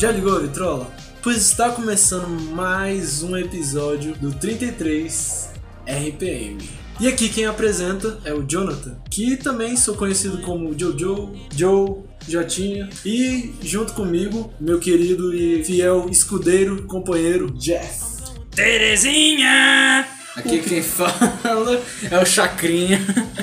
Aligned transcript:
Já 0.00 0.10
ligou, 0.10 0.40
Vitrola? 0.40 0.90
Pois 1.22 1.36
está 1.36 1.68
começando 1.72 2.40
mais 2.52 3.22
um 3.22 3.36
episódio 3.36 4.14
do 4.14 4.32
33 4.32 5.50
RPM. 5.86 6.58
E 6.98 7.06
aqui 7.06 7.28
quem 7.28 7.44
apresenta 7.44 8.18
é 8.24 8.32
o 8.32 8.42
Jonathan, 8.42 8.96
que 9.10 9.36
também 9.36 9.76
sou 9.76 9.94
conhecido 9.94 10.40
como 10.40 10.72
Jojo, 10.72 11.34
Joe, 11.54 11.98
Jotinha, 12.26 12.88
e 13.04 13.52
junto 13.60 13.92
comigo, 13.92 14.50
meu 14.58 14.80
querido 14.80 15.34
e 15.34 15.62
fiel 15.62 16.08
escudeiro, 16.08 16.84
companheiro 16.84 17.50
Jeff. 17.50 18.22
Terezinha! 18.52 20.08
Aqui 20.34 20.60
quem 20.60 20.82
fala 20.82 21.12
é 22.10 22.18
o 22.18 22.24
Chacrinha. 22.24 22.98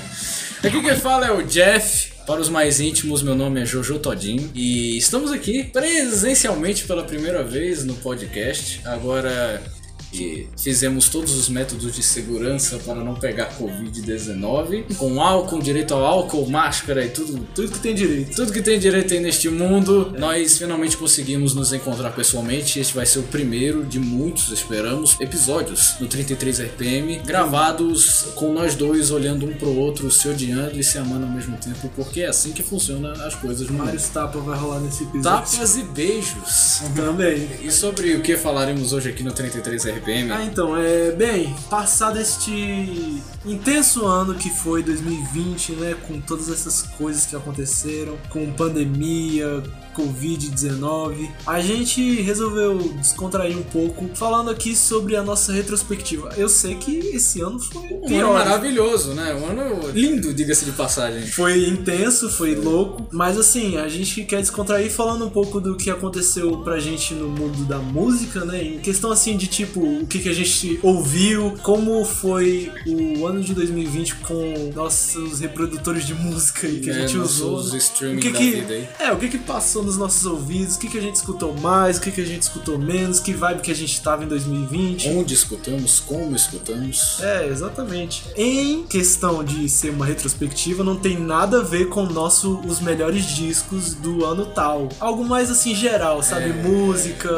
Aqui 0.66 0.82
quem 0.82 0.96
fala 0.96 1.28
é 1.28 1.32
o 1.32 1.44
Jeff. 1.44 2.17
Para 2.28 2.42
os 2.42 2.50
mais 2.50 2.82
íntimos, 2.82 3.24
meu 3.24 3.34
nome 3.34 3.62
é 3.62 3.66
Jojo 3.66 4.00
Todinho 4.00 4.52
e 4.54 4.98
estamos 4.98 5.32
aqui 5.32 5.64
presencialmente 5.64 6.84
pela 6.84 7.06
primeira 7.06 7.42
vez 7.42 7.86
no 7.86 7.94
podcast. 7.96 8.82
Agora 8.84 9.64
que 10.12 10.48
fizemos 10.58 11.10
todos 11.10 11.34
os 11.34 11.50
métodos 11.50 11.94
de 11.94 12.02
segurança 12.04 12.78
para 12.86 13.04
não 13.04 13.16
pegar 13.16 13.58
Covid-19, 13.58 14.96
com 14.96 15.22
álcool, 15.22 15.60
direito 15.62 15.94
ao 15.94 16.06
álcool, 16.06 16.50
máscara 16.50 17.06
e 17.06 17.10
tudo, 17.10 17.46
Tudo 17.54 17.72
que 17.72 17.80
tem 17.80 17.94
direito. 17.96 18.36
tudo 18.36 18.52
que 18.54 18.62
tem 18.62 18.80
direito 18.80 19.14
aí 19.14 19.20
neste 19.20 19.50
mundo, 19.50 20.14
nós 20.18 20.58
finalmente 20.58 20.98
conseguimos 20.98 21.54
nos 21.54 21.74
encontrar 21.74 22.12
pessoalmente. 22.12 22.80
Este 22.80 22.94
vai 22.96 23.06
ser 23.06 23.20
o 23.20 23.24
primeiro 23.24 23.84
de 23.86 24.00
muitos, 24.00 24.52
esperamos, 24.52 25.20
episódios 25.20 25.96
do 26.00 26.08
33 26.08 26.60
RPM, 26.62 27.18
gravados 27.20 28.28
com 28.36 28.54
nós 28.54 28.76
dois 28.76 29.12
olhando 29.12 29.46
um 29.46 29.54
pro 29.54 29.76
outro, 29.76 30.10
se 30.12 30.28
odiando 30.28 30.80
e 30.80 30.84
se 30.84 30.98
amando 30.98 31.26
ao 31.26 31.32
mesmo 31.32 31.58
tempo, 31.58 31.90
porque 31.96 32.22
é 32.22 32.28
assim 32.28 32.52
que 32.52 32.64
funciona 32.64 33.12
as 33.26 33.36
coisas 33.36 33.68
no. 33.70 33.78
Vários 33.78 34.08
tapas 34.10 34.44
vai 34.44 34.58
rolar 34.58 34.80
nesse 34.80 35.04
episódio. 35.04 35.52
Tapas 35.52 35.78
e 35.78 35.84
beijos. 35.84 36.82
Também. 36.96 37.48
E 37.62 37.72
sobre 37.72 38.16
o 38.16 38.22
que 38.22 38.36
falaremos 38.38 38.94
hoje 38.94 39.10
aqui 39.10 39.24
no 39.24 39.32
33 39.32 39.84
RPM? 39.86 39.97
Ah, 40.34 40.44
então, 40.44 40.76
é 40.78 41.12
bem, 41.12 41.54
passado 41.70 42.20
este 42.20 43.22
intenso 43.46 44.06
ano 44.06 44.36
que 44.36 44.50
foi 44.50 44.84
2020, 44.84 45.74
né, 45.74 45.96
com 46.08 46.20
todas 46.22 46.50
essas 46.50 46.82
coisas 46.82 47.26
que 47.26 47.36
aconteceram, 47.36 48.18
com 48.30 48.52
pandemia, 48.54 49.64
Covid-19, 49.98 51.30
a 51.46 51.60
gente 51.60 52.22
resolveu 52.22 52.78
descontrair 53.00 53.58
um 53.58 53.64
pouco 53.64 54.10
falando 54.16 54.50
aqui 54.50 54.76
sobre 54.76 55.16
a 55.16 55.24
nossa 55.24 55.52
retrospectiva. 55.52 56.34
Eu 56.38 56.50
sei 56.50 56.76
que 56.76 56.98
esse 56.98 57.42
ano 57.42 57.60
foi 57.60 57.82
Um 57.84 57.98
ano 57.98 58.08
pior, 58.08 58.34
maravilhoso, 58.34 59.14
né? 59.14 59.34
Um 59.36 59.46
ano 59.48 59.90
lindo, 59.92 60.34
diga-se 60.34 60.66
de 60.66 60.72
passagem. 60.72 61.26
Foi 61.28 61.68
intenso, 61.68 62.30
foi 62.30 62.56
louco, 62.56 63.08
mas 63.12 63.38
assim, 63.38 63.78
a 63.78 63.88
gente 63.88 64.24
quer 64.24 64.42
descontrair 64.42 64.90
falando 64.92 65.26
um 65.26 65.30
pouco 65.30 65.60
do 65.60 65.76
que 65.76 65.90
aconteceu 65.90 66.58
pra 66.60 66.80
gente 66.80 67.14
no 67.14 67.30
mundo 67.30 67.66
da 67.66 67.78
música, 67.80 68.44
né? 68.46 68.64
Em 68.64 68.80
questão 68.80 69.12
assim 69.12 69.36
de 69.38 69.48
tipo, 69.48 69.80
o 69.82 70.08
que, 70.08 70.20
que 70.20 70.30
a 70.30 70.34
gente 70.34 70.80
ouviu, 70.84 71.56
como 71.64 72.04
foi 72.06 72.72
o 72.86 73.26
ano 73.26 73.42
de 73.42 73.54
2020 73.54 74.16
com 74.18 74.72
nossos 74.76 75.40
reprodutores 75.40 76.06
de 76.06 76.14
música 76.14 76.68
aí 76.68 76.80
que 76.80 76.90
a 76.90 76.94
É, 76.94 77.00
gente 77.08 77.18
usou. 77.18 77.52
nossos 77.58 77.74
streaming 77.74 78.18
O 78.18 78.22
que 78.22 78.32
da 78.32 78.38
que, 78.38 78.88
é, 79.00 79.12
o 79.12 79.18
que 79.18 79.28
que 79.30 79.38
passou 79.38 79.84
nos 79.88 79.98
nossos 79.98 80.26
ouvidos, 80.26 80.76
o 80.76 80.80
que 80.80 80.90
que 80.90 80.98
a 80.98 81.02
gente 81.02 81.16
escutou 81.16 81.54
mais, 81.58 81.98
o 81.98 82.02
que 82.02 82.12
que 82.12 82.22
a 82.22 82.26
gente 82.26 82.42
escutou 82.42 82.78
menos, 82.78 83.20
que 83.20 83.34
vibe 83.34 83.62
que 83.62 83.72
a 83.72 83.76
gente 83.76 84.00
tava 84.02 84.24
em 84.24 84.28
2020. 84.28 85.10
Onde 85.10 85.34
escutamos, 85.34 86.00
como 86.02 86.36
escutamos. 86.36 87.20
É, 87.22 87.48
exatamente. 87.48 88.24
Em 88.36 88.84
questão 88.84 89.44
de 89.44 89.68
ser 89.70 89.92
uma 89.92 90.06
retrospectiva, 90.06 90.84
não 90.84 90.98
tem 90.98 91.18
nada 91.18 91.62
a 91.62 91.64
ver 91.64 91.88
com 91.88 92.04
o 92.04 92.12
nosso 92.12 92.60
os 92.68 92.80
melhores 92.82 93.26
discos 93.26 93.94
do 93.94 94.26
ano 94.26 94.46
tal. 94.48 94.90
Algo 95.00 95.24
mais 95.24 95.50
assim 95.50 95.74
geral, 95.74 96.22
sabe? 96.22 96.50
É. 96.50 96.54
Música 96.54 97.30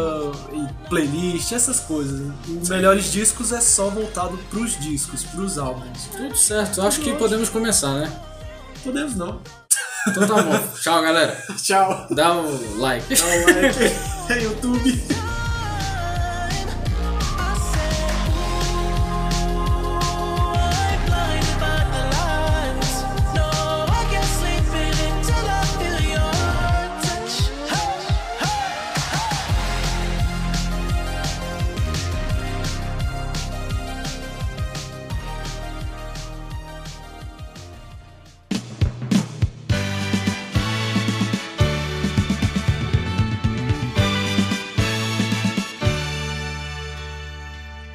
e 0.52 0.90
playlist, 0.90 1.52
essas 1.52 1.80
coisas. 1.80 2.20
Os 2.62 2.70
melhores 2.70 3.12
discos 3.12 3.52
é 3.52 3.62
só 3.62 3.90
voltado 3.90 4.38
pros 4.50 4.80
discos, 4.80 5.24
pros 5.24 5.58
álbuns. 5.60 6.06
Tudo 6.12 6.36
certo, 6.36 6.82
acho 6.82 7.00
que 7.02 7.14
podemos 7.14 7.48
começar, 7.50 7.94
né? 7.94 8.12
Podemos 8.84 9.16
não. 9.16 9.40
Então 10.10 10.28
tá 10.28 10.42
bom. 10.42 10.68
Tchau, 10.82 11.02
galera. 11.02 11.38
Tchau. 11.62 12.08
Dá 12.10 12.34
o 12.34 12.78
like. 12.80 13.16
Dá 13.16 13.26
um 13.26 13.62
like 13.62 13.80
aí, 14.30 14.44
YouTube. 14.44 15.19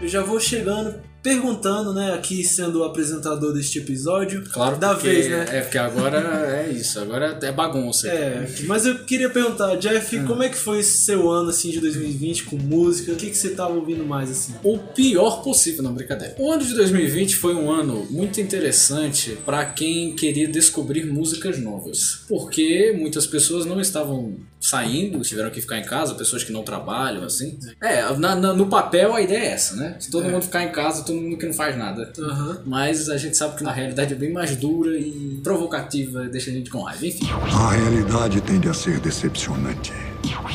Eu 0.00 0.08
já 0.08 0.22
vou 0.22 0.40
chegando, 0.40 1.00
perguntando, 1.24 1.94
né, 1.94 2.12
aqui 2.12 2.44
sendo 2.44 2.80
o 2.80 2.84
apresentador 2.84 3.54
deste 3.54 3.78
episódio. 3.78 4.44
Claro, 4.52 4.76
da 4.76 4.90
porque, 4.94 5.08
vez, 5.08 5.28
né? 5.30 5.46
É, 5.50 5.60
porque 5.62 5.78
agora 5.78 6.18
é 6.54 6.70
isso, 6.70 7.00
agora 7.00 7.38
é 7.42 7.50
bagunça. 7.50 8.06
É, 8.08 8.46
mas 8.66 8.84
eu 8.84 8.98
queria 9.06 9.30
perguntar, 9.30 9.74
Jeff, 9.76 10.18
Hum. 10.18 10.26
como 10.26 10.42
é 10.42 10.50
que 10.50 10.56
foi 10.58 10.80
esse 10.80 10.98
seu 10.98 11.30
ano 11.30 11.48
assim 11.48 11.70
de 11.70 11.80
2020 11.80 12.44
com 12.44 12.56
música? 12.56 13.10
O 13.12 13.16
que, 13.16 13.30
que 13.30 13.36
você 13.38 13.50
tava 13.50 13.72
ouvindo 13.72 14.04
mais 14.04 14.30
assim? 14.30 14.52
O 14.62 14.76
pior 14.78 15.42
possível, 15.42 15.82
não 15.82 15.94
brincadeira. 15.94 16.34
O 16.38 16.52
ano 16.52 16.62
de 16.62 16.74
2020 16.74 17.36
foi 17.36 17.54
um 17.54 17.70
ano 17.72 18.06
muito 18.10 18.38
interessante 18.38 19.38
para 19.46 19.64
quem 19.64 20.14
queria 20.14 20.46
descobrir 20.46 21.06
músicas 21.06 21.58
novas, 21.58 22.20
porque 22.28 22.94
muitas 22.98 23.26
pessoas 23.26 23.64
não 23.64 23.80
estavam 23.80 24.34
saindo, 24.60 25.20
tiveram 25.20 25.50
que 25.50 25.60
ficar 25.60 25.78
em 25.78 25.84
casa, 25.84 26.14
pessoas 26.14 26.42
que 26.42 26.50
não 26.52 26.62
trabalham, 26.62 27.22
assim. 27.24 27.58
É, 27.82 28.02
na- 28.16 28.34
na- 28.34 28.54
no 28.54 28.66
papel 28.66 29.14
a 29.14 29.20
ideia 29.20 29.38
é 29.40 29.46
essa, 29.52 29.76
né? 29.76 29.96
Se 30.00 30.10
todo 30.10 30.26
É. 30.26 30.30
mundo 30.30 30.42
ficar 30.42 30.62
em 30.62 30.72
casa, 30.72 31.02
todo 31.04 31.13
mundo 31.20 31.36
que 31.36 31.46
não 31.46 31.52
faz 31.52 31.76
nada. 31.76 32.12
Aham. 32.18 32.62
Mas 32.64 33.08
a 33.08 33.16
gente 33.16 33.36
sabe 33.36 33.56
que 33.56 33.64
na 33.64 33.72
realidade 33.72 34.14
é 34.14 34.16
bem 34.16 34.32
mais 34.32 34.56
dura 34.56 34.96
e 34.96 35.40
provocativa, 35.42 36.24
deixa 36.24 36.50
a 36.50 36.54
gente 36.54 36.70
com 36.70 36.82
raiva. 36.82 37.06
Enfim. 37.06 37.26
A 37.30 37.70
realidade 37.70 38.40
tende 38.40 38.68
a 38.68 38.74
ser 38.74 39.00
decepcionante. 39.00 39.92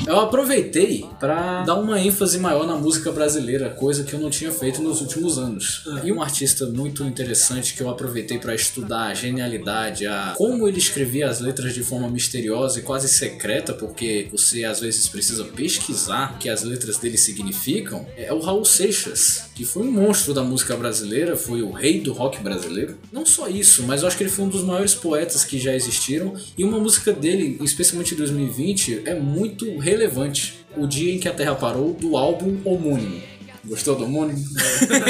Eu 0.08 0.20
aproveitei 0.20 1.06
pra 1.20 1.64
dar 1.64 1.76
uma 1.76 2.00
ênfase 2.00 2.38
maior 2.40 2.66
na 2.66 2.76
música 2.76 3.12
brasileira, 3.12 3.70
coisa 3.70 4.04
que 4.04 4.14
eu 4.14 4.20
não 4.20 4.30
tinha 4.30 4.52
feito 4.52 4.82
nos 4.82 5.02
últimos 5.02 5.38
anos. 5.38 5.84
E 6.04 6.12
um 6.12 6.22
artista 6.22 6.66
muito 6.66 7.04
interessante 7.04 7.74
que 7.74 7.82
eu 7.82 7.90
aproveitei 7.90 8.40
pra 8.40 8.56
estudar 8.56 9.08
a 9.08 9.14
genialidade, 9.14 10.08
a 10.08 10.34
como 10.36 10.68
ele 10.68 10.78
escrevia 10.78 11.30
as 11.30 11.40
letras 11.40 11.74
de 11.74 11.84
forma 11.84 12.10
misteriosa 12.10 12.80
e 12.80 12.82
quase 12.82 13.08
secreta, 13.08 13.74
porque 13.74 14.28
você 14.32 14.64
às 14.64 14.80
vezes 14.80 15.08
precisa 15.08 15.44
pesquisar 15.46 16.36
o 16.36 16.38
que 16.38 16.50
as 16.50 16.64
letras 16.64 16.98
dele 16.98 17.18
significam, 17.18 18.06
é 18.18 18.34
o 18.34 18.40
Raul 18.40 18.66
Seixas, 18.66 19.50
que 19.56 19.66
foi 19.66 19.84
um 19.84 19.92
monstro 19.92 20.34
da 20.34 20.44
música 20.44 20.76
brasileira, 20.76 21.36
foi 21.36 21.62
o 21.62 21.72
rei 21.72 22.00
do 22.00 22.14
rock 22.14 22.42
brasileiro. 22.42 22.98
Não 23.12 23.26
só 23.26 23.48
isso, 23.48 23.84
mas 23.84 24.02
eu 24.02 24.08
acho 24.08 24.18
que 24.18 24.24
ele 24.24 24.30
foi 24.30 24.46
um 24.46 24.50
dos 24.50 24.64
maiores 24.64 24.96
poetas 24.96 25.44
que 25.44 25.60
já 25.60 25.74
existiram 25.76 26.34
e 26.58 26.64
uma 26.64 26.80
música 26.80 27.12
dele, 27.12 27.58
especialmente 27.62 28.14
em 28.14 28.18
2020, 28.18 29.04
é 29.06 29.16
muito 29.16 29.59
relevante. 29.80 30.66
O 30.78 30.88
dia 30.88 31.14
em 31.14 31.20
que 31.20 31.28
a 31.28 31.34
Terra 31.34 31.56
parou 31.56 31.94
do 31.94 32.16
álbum 32.16 32.60
homônimo. 32.64 33.22
Gostou 33.66 33.96
do 33.96 34.06
homônimo? 34.06 34.44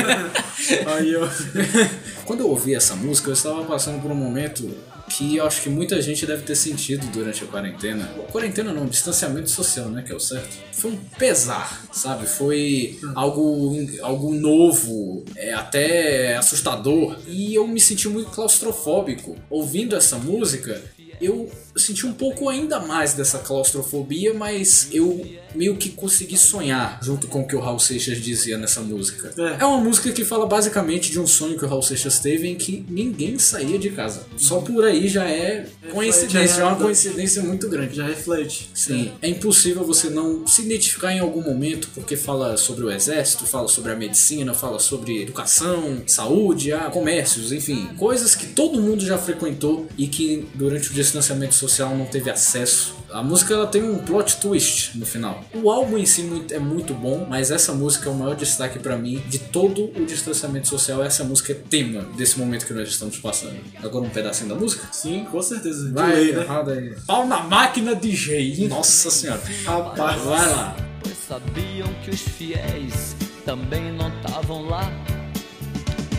Aí 0.88 1.14
eu. 1.14 1.28
Quando 2.26 2.42
eu 2.42 2.50
ouvi 2.50 2.76
essa 2.76 2.96
música, 2.96 3.30
eu 3.30 3.34
estava 3.34 3.64
passando 3.64 4.02
por 4.02 4.12
um 4.12 4.16
momento 4.16 4.70
que 5.10 5.38
eu 5.38 5.46
acho 5.46 5.62
que 5.62 5.70
muita 5.70 6.02
gente 6.02 6.26
deve 6.26 6.44
ter 6.44 6.56
sentido 6.56 7.06
durante 7.12 7.44
a 7.44 7.48
quarentena. 7.48 8.06
Quarentena 8.32 8.72
não, 8.72 8.86
distanciamento 8.86 9.50
social, 9.50 9.90
né? 9.90 10.04
Que 10.04 10.12
é 10.12 10.16
o 10.16 10.20
certo. 10.20 10.58
Foi 10.72 10.92
um 10.92 10.98
pesar, 11.18 11.88
sabe? 11.92 12.28
Foi 12.28 13.00
algo, 13.16 13.76
algo 14.02 14.34
novo, 14.34 15.26
é, 15.36 15.54
até 15.54 16.38
assustador. 16.38 17.18
E 17.28 17.56
eu 17.56 17.68
me 17.68 17.80
senti 17.80 18.08
muito 18.08 18.30
claustrofóbico 18.30 19.36
ouvindo 19.50 19.96
essa 19.96 20.18
música. 20.18 20.82
Eu 21.20 21.50
senti 21.80 22.06
um 22.06 22.14
pouco 22.14 22.50
ainda 22.50 22.80
mais 22.80 23.14
dessa 23.14 23.40
claustrofobia, 23.40 24.34
mas 24.34 24.88
eu 24.92 25.26
meio 25.56 25.76
que 25.76 25.90
consegui 25.90 26.38
sonhar 26.38 27.00
junto 27.02 27.28
com 27.28 27.42
o 27.42 27.48
que 27.48 27.56
o 27.56 27.60
Raul 27.60 27.80
Seixas 27.80 28.22
dizia 28.22 28.58
nessa 28.58 28.82
música. 28.82 29.34
É. 29.38 29.64
É 29.64 29.66
uma 29.66 29.80
música 29.80 30.12
que 30.12 30.24
fala 30.24 30.46
basicamente 30.46 31.12
de 31.12 31.20
um 31.20 31.28
sonho 31.28 31.58
que 31.58 31.66
o 31.66 31.68
Raul 31.68 31.82
Seixas 31.82 32.20
teve 32.20 32.48
em 32.48 32.56
que 32.56 32.86
ninguém 32.90 33.40
saía 33.40 33.80
de 33.80 33.90
casa. 33.90 34.26
Só 34.38 34.60
por 34.60 34.84
aí 34.86 35.08
já 35.08 35.26
é 35.26 35.66
coincidência, 35.92 36.58
já 36.58 36.62
é 36.62 36.66
uma 36.66 36.78
é- 36.78 36.82
coincidência 36.82 37.42
muito 37.42 37.68
grande. 37.70 37.96
Já 37.96 38.06
reflete. 38.06 38.70
Sim, 38.74 39.12
é 39.22 39.30
impossível 39.30 39.84
você 39.84 40.10
não 40.10 40.46
se 40.46 40.62
identificar 40.62 41.14
em 41.14 41.20
algum 41.20 41.42
momento, 41.42 41.90
porque 41.94 42.16
fala 42.16 42.58
sobre 42.58 42.86
o 42.86 42.92
exército, 42.92 43.46
fala 43.46 43.68
sobre 43.68 43.92
a 43.92 43.96
medicina, 43.96 44.54
fala 44.54 44.80
sobre 44.80 45.22
educação, 45.22 46.04
saúde, 46.06 46.72
ah, 46.72 46.90
comércios, 46.92 47.52
enfim, 47.52 47.90
coisas 47.98 48.36
que 48.36 48.48
todo 48.48 48.82
mundo 48.82 49.06
já 49.06 49.18
frequentou 49.18 49.88
e 49.98 50.08
que 50.08 50.48
durante 50.54 50.90
o 50.92 50.94
distanciamento 50.94 51.56
social 51.56 51.69
não 51.98 52.06
teve 52.06 52.30
acesso 52.30 52.98
A 53.12 53.24
música 53.24 53.54
ela 53.56 53.66
tem 53.66 53.82
um 53.84 53.98
plot 53.98 54.38
twist 54.38 54.96
no 54.98 55.04
final. 55.06 55.44
O 55.54 55.72
álbum 55.72 55.98
em 55.98 56.06
si 56.06 56.22
muito- 56.22 56.54
é 56.54 56.60
muito 56.60 56.94
bom, 56.94 57.26
mas 57.28 57.50
essa 57.50 57.74
música 57.74 58.08
é 58.08 58.12
o 58.12 58.16
maior 58.16 58.36
destaque 58.36 58.78
pra 58.78 58.96
mim 58.96 59.20
de 59.28 59.40
todo 59.40 59.86
o 60.00 60.06
distanciamento 60.06 60.68
social. 60.68 61.04
Essa 61.04 61.24
música 61.24 61.52
é 61.54 61.56
tema 61.56 62.04
desse 62.16 62.38
momento 62.38 62.68
que 62.68 62.74
nós 62.74 62.88
estamos 62.88 63.18
passando. 63.18 63.58
Agora 63.84 64.06
um 64.06 64.10
pedacinho 64.10 64.50
da 64.50 64.54
música? 64.56 64.88
Sim, 64.92 65.26
com 65.32 65.42
certeza. 65.42 65.92
Vai, 65.92 66.24
Delay, 66.26 66.34
né? 66.34 66.46
aí. 66.72 66.96
Pau 67.08 67.26
na 67.28 67.40
máquina 67.42 67.96
DJ. 67.96 68.68
Nossa 68.68 69.10
senhora. 69.10 69.42
Rapaz, 69.66 70.22
Vai 70.22 70.48
lá. 70.50 70.76
pois 71.02 71.18
sabiam 71.28 71.88
que 72.04 72.12
os 72.12 72.22
fiéis 72.22 73.16
também 73.44 73.92
não 73.94 74.10
estavam 74.18 74.68
lá. 74.68 74.88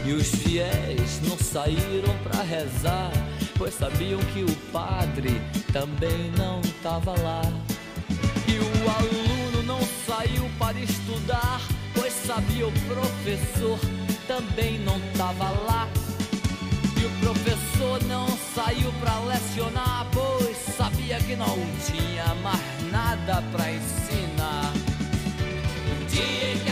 E 0.05 0.13
os 0.13 0.27
fiéis 0.27 1.21
não 1.29 1.39
saíram 1.39 2.15
pra 2.25 2.43
rezar, 2.43 3.13
pois 3.61 3.75
sabiam 3.75 4.19
que 4.33 4.43
o 4.43 4.57
padre 4.73 5.39
também 5.71 6.33
não 6.35 6.63
estava 6.63 7.11
lá. 7.21 7.43
E 8.49 8.57
o 8.57 8.91
aluno 8.91 9.63
não 9.65 9.81
saiu 10.07 10.51
para 10.59 10.79
estudar, 10.79 11.61
pois 11.95 12.11
sabia 12.11 12.67
o 12.67 12.73
professor 12.89 13.79
também 14.27 14.79
não 14.79 14.97
estava 14.97 15.51
lá. 15.67 15.87
E 16.99 17.05
o 17.05 17.11
professor 17.21 18.03
não 18.05 18.27
saiu 18.55 18.91
pra 18.99 19.19
lecionar, 19.27 20.07
pois 20.11 20.57
sabia 20.57 21.19
que 21.19 21.37
não 21.37 21.59
tinha 21.85 22.35
mais 22.37 22.91
nada 22.91 23.43
pra 23.53 23.71
ensinar. 23.71 24.73
No 25.87 26.07
dia 26.07 26.70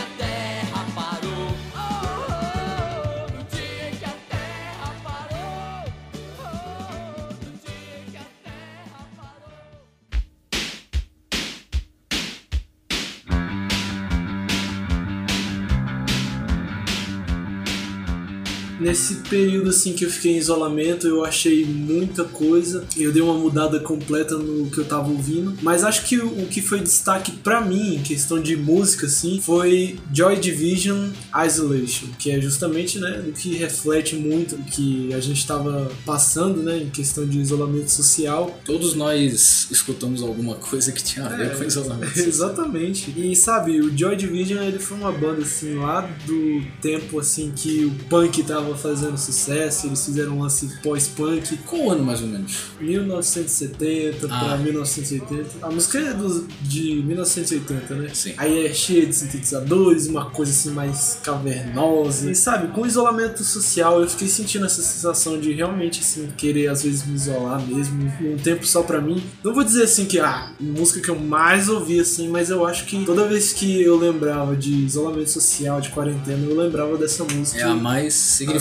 Nesse 18.81 19.17
período 19.29 19.71
assim 19.71 19.93
que 19.93 20.05
eu 20.05 20.11
fiquei 20.11 20.33
em 20.33 20.39
isolamento, 20.39 21.07
eu 21.07 21.25
achei 21.25 21.65
muita 21.65 22.25
coisa. 22.25 22.85
Eu 22.97 23.13
dei 23.13 23.23
uma 23.23 23.35
mudada 23.35 23.81
completa 23.81 24.37
no 24.37 24.71
que 24.71 24.79
eu 24.79 24.85
tava 24.85 25.09
ouvindo. 25.11 25.55
Mas 25.63 25.85
acho 25.85 26.07
que 26.07 26.19
o, 26.19 26.47
que 26.47 26.61
foi 26.63 26.81
destaque 26.81 27.33
pra 27.33 27.61
mim, 27.61 27.97
em 27.97 28.03
questão 28.03 28.41
de 28.41 28.57
música, 28.57 29.07
assim, 29.07 29.41
foi 29.41 29.99
Joy 30.13 30.37
Division 30.39 31.09
Isolation, 31.47 32.07
que 32.19 32.31
é 32.31 32.41
justamente, 32.41 32.99
né, 32.99 33.25
o 33.29 33.33
que 33.33 33.55
reflete 33.57 34.15
muito 34.17 34.55
o 34.57 34.65
que 34.65 35.13
a 35.13 35.21
gente 35.21 35.47
tava 35.47 35.91
passando, 36.05 36.63
né, 36.63 36.79
em 36.79 36.91
questão 36.91 37.27
de 37.27 37.39
isolamento 37.39 37.91
social. 37.91 38.59
Todos 38.65 38.95
nós 38.95 39.69
escutamos 39.71 40.23
alguma 40.23 40.55
coisa 40.55 40.93
que 40.93 41.03
tinha 41.03 41.27
a 41.27 41.29
ver 41.29 41.47
É, 41.47 41.51
com 41.51 41.65
isolamento. 41.65 42.09
social. 42.15 42.27
Exatamente. 42.29 43.13
E 43.17 43.35
sabe, 43.37 43.81
o 43.81 43.97
Joy 43.97 44.17
Division 44.17 44.63
ele 44.63 44.79
foi 44.79 44.97
uma 44.97 45.13
banda 45.13 45.43
assim 45.43 45.75
lá 45.75 46.01
do 46.27 46.63
tempo 46.81 47.19
assim 47.21 47.53
que 47.55 47.85
o 47.85 47.91
punk 48.09 48.43
tava 48.43 48.68
fazendo 48.77 49.17
sucesso, 49.19 49.87
eles 49.87 50.05
fizeram 50.05 50.33
um 50.39 50.43
lance 50.43 50.69
pós-punk, 50.83 51.57
Qual 51.67 51.91
ano 51.91 52.05
mais 52.05 52.21
ou 52.23 52.29
menos? 52.29 52.57
1970 52.81 54.27
Ah. 54.31 54.39
pra 54.45 54.57
1980. 54.59 55.49
A 55.67 55.71
música 55.71 55.99
é 55.99 56.13
do, 56.15 56.47
de 56.63 57.03
1980, 57.03 57.95
né? 57.95 58.11
Sim. 58.13 58.35
Aí 58.37 58.67
é 58.67 58.73
cheia 58.75 59.07
de 59.07 59.15
sintetizadores, 59.15 60.07
uma 60.07 60.27
coisa 60.31 60.53
assim 60.53 60.71
mais 60.71 61.19
cavernosa. 61.23 62.31
E 62.31 62.35
sabe, 62.35 62.69
com 62.73 62.83
o 62.83 62.87
isolamento 62.87 63.43
social 63.45 64.01
eu 64.01 64.09
fiquei 64.09 64.29
sentindo 64.29 64.67
essa 64.67 64.83
sensação 64.83 65.39
de 65.39 65.53
realmente 65.53 66.01
assim 66.01 66.29
querer 66.37 66.69
às 66.69 66.83
vezes 66.83 67.07
me 67.07 67.15
isolar 67.15 67.61
mesmo, 67.67 68.13
um 68.21 68.37
tempo 68.37 68.67
só 68.67 68.83
pra 68.83 69.01
mim. 69.01 69.23
Não 69.45 69.55
vou 69.55 69.65
dizer 69.65 69.85
assim 69.85 70.05
que 70.07 70.19
a 70.21 70.51
música 70.61 71.01
que 71.01 71.09
eu 71.09 71.19
mais 71.19 71.69
ouvi 71.69 72.01
assim, 72.01 72.29
mas 72.29 72.51
eu 72.51 72.67
acho 72.67 72.85
que 72.87 73.05
toda 73.05 73.27
vez 73.27 73.53
que 73.53 73.83
eu 73.83 73.97
lembrava 73.99 74.57
de 74.57 74.73
isolamento 74.73 75.31
social, 75.31 75.81
de 75.81 75.89
quarentena, 75.91 76.45
eu 76.47 76.57
lembrava 76.57 76.97
dessa 76.97 77.25
música. 77.25 77.61
É 77.61 77.65
a 77.65 77.75
mais 77.75 78.15
significativa. 78.15 78.58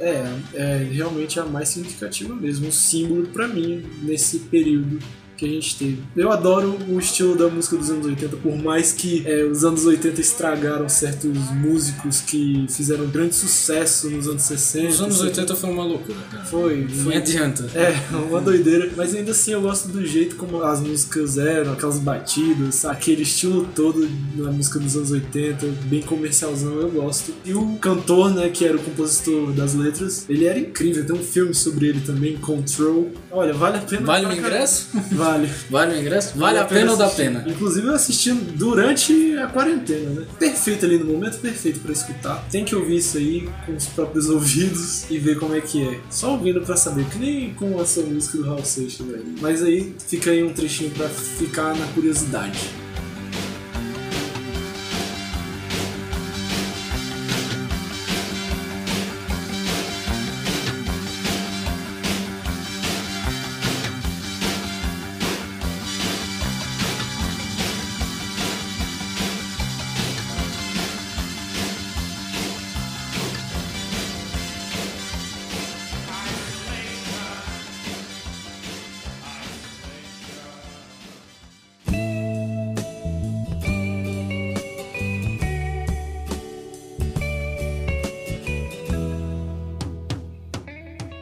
É, 0.00 0.24
é 0.54 0.88
realmente 0.92 1.38
a 1.38 1.44
mais 1.44 1.68
significativa 1.68 2.34
mesmo, 2.34 2.68
um 2.68 2.72
símbolo 2.72 3.26
pra 3.28 3.46
mim 3.46 3.84
nesse 4.02 4.40
período 4.40 4.98
que 5.36 5.44
a 5.44 5.48
gente 5.48 5.76
teve. 5.76 5.98
Eu 6.16 6.32
adoro 6.32 6.76
o 6.88 6.98
estilo 6.98 7.36
da 7.36 7.48
música 7.48 7.76
dos 7.76 7.90
anos 7.90 8.06
80, 8.06 8.36
por 8.36 8.56
mais 8.56 8.92
que 8.92 9.22
é, 9.26 9.44
os 9.44 9.64
anos 9.64 9.84
80 9.84 10.20
estragaram 10.20 10.88
certos 10.88 11.32
músicos 11.52 12.20
que 12.20 12.66
fizeram 12.68 13.06
grande 13.06 13.34
sucesso 13.34 14.08
nos 14.10 14.26
anos 14.26 14.42
60. 14.42 14.88
Os 14.88 15.00
anos 15.00 15.16
70. 15.16 15.40
80 15.40 15.56
foi 15.56 15.70
uma 15.70 15.84
loucura, 15.84 16.18
cara. 16.30 16.44
Foi, 16.44 16.88
foi. 16.88 17.16
adianta. 17.16 17.68
É, 17.74 17.94
uma 18.16 18.40
doideira. 18.40 18.90
Mas 18.96 19.14
ainda 19.14 19.32
assim 19.32 19.52
eu 19.52 19.60
gosto 19.60 19.88
do 19.88 20.04
jeito 20.06 20.36
como 20.36 20.62
as 20.62 20.80
músicas 20.80 21.38
eram, 21.38 21.72
aquelas 21.72 21.98
batidas, 21.98 22.84
aquele 22.84 23.22
estilo 23.22 23.68
todo 23.74 24.08
na 24.36 24.50
música 24.50 24.78
dos 24.78 24.96
anos 24.96 25.10
80, 25.10 25.66
bem 25.84 26.02
comercialzão, 26.02 26.80
eu 26.80 26.90
gosto. 26.90 27.32
E 27.44 27.52
o 27.52 27.76
cantor, 27.76 28.34
né, 28.34 28.48
que 28.48 28.64
era 28.64 28.76
o 28.76 28.80
compositor 28.80 29.52
das 29.52 29.74
letras, 29.74 30.24
ele 30.28 30.46
era 30.46 30.58
incrível. 30.58 31.04
Tem 31.04 31.14
um 31.14 31.22
filme 31.22 31.54
sobre 31.54 31.88
ele 31.88 32.00
também, 32.00 32.36
Control. 32.36 33.10
Olha, 33.30 33.52
vale 33.52 33.78
a 33.78 33.80
pena. 33.80 34.06
Vale 34.06 34.26
o 34.26 34.32
ingresso? 34.32 34.88
Vale. 35.12 35.25
Vale 35.70 35.94
o 35.94 36.00
ingresso? 36.00 36.38
Vale 36.38 36.58
a 36.58 36.64
pena 36.64 36.92
ou 36.92 36.96
dá 36.96 37.08
pena? 37.08 37.44
Inclusive 37.46 37.86
eu 37.86 37.94
assisti 37.94 38.32
durante 38.32 39.36
a 39.38 39.46
quarentena, 39.46 40.10
né? 40.10 40.26
Perfeito 40.38 40.84
ali 40.84 40.98
no 40.98 41.06
momento 41.06 41.38
perfeito 41.38 41.80
pra 41.80 41.92
escutar. 41.92 42.46
Tem 42.50 42.64
que 42.64 42.74
ouvir 42.74 42.96
isso 42.96 43.18
aí 43.18 43.48
com 43.64 43.72
os 43.72 43.86
próprios 43.86 44.28
ouvidos 44.30 45.10
e 45.10 45.18
ver 45.18 45.38
como 45.38 45.54
é 45.54 45.60
que 45.60 45.86
é. 45.86 46.00
Só 46.10 46.32
ouvindo 46.32 46.60
pra 46.60 46.76
saber, 46.76 47.04
que 47.06 47.18
nem 47.18 47.54
com 47.54 47.80
essa 47.80 48.00
música 48.02 48.38
do 48.38 48.44
Raul 48.44 48.64
Seixas, 48.64 49.06
velho. 49.06 49.24
Mas 49.40 49.62
aí 49.62 49.94
fica 50.06 50.30
aí 50.30 50.42
um 50.42 50.52
trechinho 50.52 50.90
pra 50.90 51.08
ficar 51.08 51.74
na 51.76 51.86
curiosidade. 51.88 52.85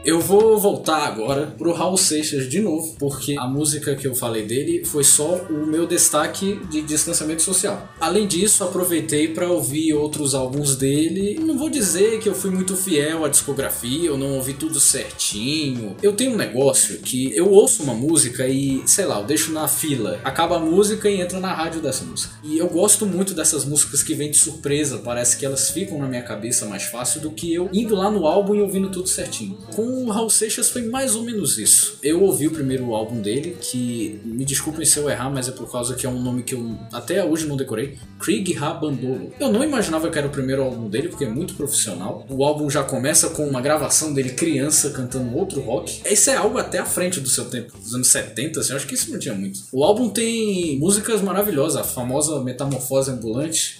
Eu 0.05 0.21
vou 0.21 0.59
voltar 0.59 1.07
agora 1.07 1.55
pro 1.57 1.73
Raul 1.73 1.97
Seixas 1.97 2.47
de 2.47 2.61
novo, 2.61 2.95
porque 2.99 3.37
a 3.39 3.47
música 3.47 3.97
que 3.97 4.07
eu 4.07 4.15
falei 4.15 4.45
dele 4.45 4.85
foi 4.85 5.03
só 5.03 5.37
o 5.49 5.67
meu 5.67 5.87
destaque 5.87 6.61
de 6.71 6.83
distanciamento 6.83 7.41
social. 7.41 7.89
Além 7.99 8.27
disso, 8.27 8.63
aproveitei 8.65 9.29
para 9.29 9.49
ouvir 9.49 9.95
outros 9.95 10.35
álbuns 10.35 10.77
dele. 10.77 11.41
Não 11.41 11.57
vou 11.57 11.71
dizer 11.71 12.19
que 12.21 12.29
eu 12.29 12.35
fui 12.35 12.51
muito 12.51 12.77
fiel 12.77 13.25
à 13.25 13.29
discografia, 13.29 14.09
eu 14.09 14.19
não 14.19 14.35
ouvi 14.35 14.53
tudo 14.53 14.79
certinho. 14.79 15.97
Eu 16.03 16.13
tenho 16.13 16.33
um 16.33 16.37
negócio 16.37 16.99
que 16.99 17.35
eu 17.35 17.51
ouço 17.51 17.83
uma 17.83 17.95
música 17.95 18.47
e, 18.47 18.83
sei 18.85 19.07
lá, 19.07 19.21
eu 19.21 19.25
deixo 19.25 19.53
na 19.53 19.67
fila, 19.67 20.21
acaba 20.23 20.57
a 20.57 20.61
música 20.61 21.09
e 21.09 21.23
entra 21.23 21.41
na 21.41 21.55
rádio 21.55 21.81
dessa 21.81 22.05
música. 22.05 22.35
E 22.45 22.59
eu 22.59 22.69
gosto 22.69 23.07
muito 23.07 23.33
dessas 23.33 23.65
músicas 23.65 24.03
que 24.03 24.13
vêm 24.13 24.31
de 24.31 24.37
surpresa, 24.37 24.99
parece 24.99 25.39
que 25.39 25.47
elas 25.47 25.71
ficam 25.71 25.97
na 25.97 26.07
minha 26.07 26.23
cabeça 26.23 26.67
mais 26.67 26.83
fácil 26.83 27.23
do 27.23 27.31
que 27.31 27.55
eu 27.55 27.71
indo 27.73 27.95
lá 27.95 28.11
no 28.11 28.27
álbum 28.27 28.55
e 28.55 28.61
ouvindo 28.61 28.91
tudo 28.91 29.09
certinho. 29.09 29.57
Com 29.75 29.94
o 30.03 30.11
Raul 30.11 30.31
Seixas 30.31 30.71
foi 30.71 30.83
mais 30.83 31.15
ou 31.15 31.23
menos 31.23 31.59
isso. 31.59 31.99
Eu 32.03 32.23
ouvi 32.23 32.47
o 32.47 32.51
primeiro 32.51 32.95
álbum 32.95 33.21
dele, 33.21 33.57
que 33.61 34.21
me 34.25 34.45
desculpem 34.45 34.85
se 34.85 34.99
eu 34.99 35.09
errar, 35.09 35.31
mas 35.31 35.49
é 35.49 35.53
por 35.53 35.71
causa 35.71 35.95
que 35.95 36.07
é 36.07 36.09
um 36.09 36.21
nome 36.21 36.43
que 36.43 36.55
eu 36.55 36.77
até 36.93 37.25
hoje 37.25 37.47
não 37.47 37.57
decorei. 37.57 37.99
Krieg 38.19 38.53
Rabandolo. 38.53 39.33
Eu 39.39 39.53
não 39.53 39.63
imaginava 39.63 40.09
que 40.11 40.19
era 40.19 40.27
o 40.27 40.31
primeiro 40.31 40.63
álbum 40.63 40.89
dele, 40.89 41.09
porque 41.09 41.25
é 41.25 41.29
muito 41.29 41.55
profissional. 41.55 42.27
O 42.29 42.45
álbum 42.45 42.71
já 42.71 42.83
começa 42.83 43.31
com 43.31 43.47
uma 43.47 43.61
gravação 43.61 44.13
dele 44.13 44.31
criança 44.31 44.91
cantando 44.91 45.37
outro 45.37 45.61
rock. 45.61 46.01
Esse 46.05 46.31
é 46.31 46.37
algo 46.37 46.59
até 46.59 46.79
à 46.79 46.87
frente 46.87 47.21
do 47.21 47.29
seu 47.29 47.47
tempo, 47.47 47.77
dos 47.79 47.95
anos 47.95 48.09
70, 48.09 48.61
assim, 48.61 48.71
eu 48.71 48.77
acho 48.77 48.87
que 48.87 48.95
isso 48.95 49.11
não 49.11 49.19
tinha 49.19 49.35
muito. 49.35 49.61
O 49.73 49.85
álbum 49.85 50.09
tem 50.09 50.79
músicas 50.79 51.21
maravilhosas, 51.21 51.81
a 51.81 51.85
famosa 51.85 52.41
Metamorfose 52.41 53.11
Ambulante, 53.11 53.79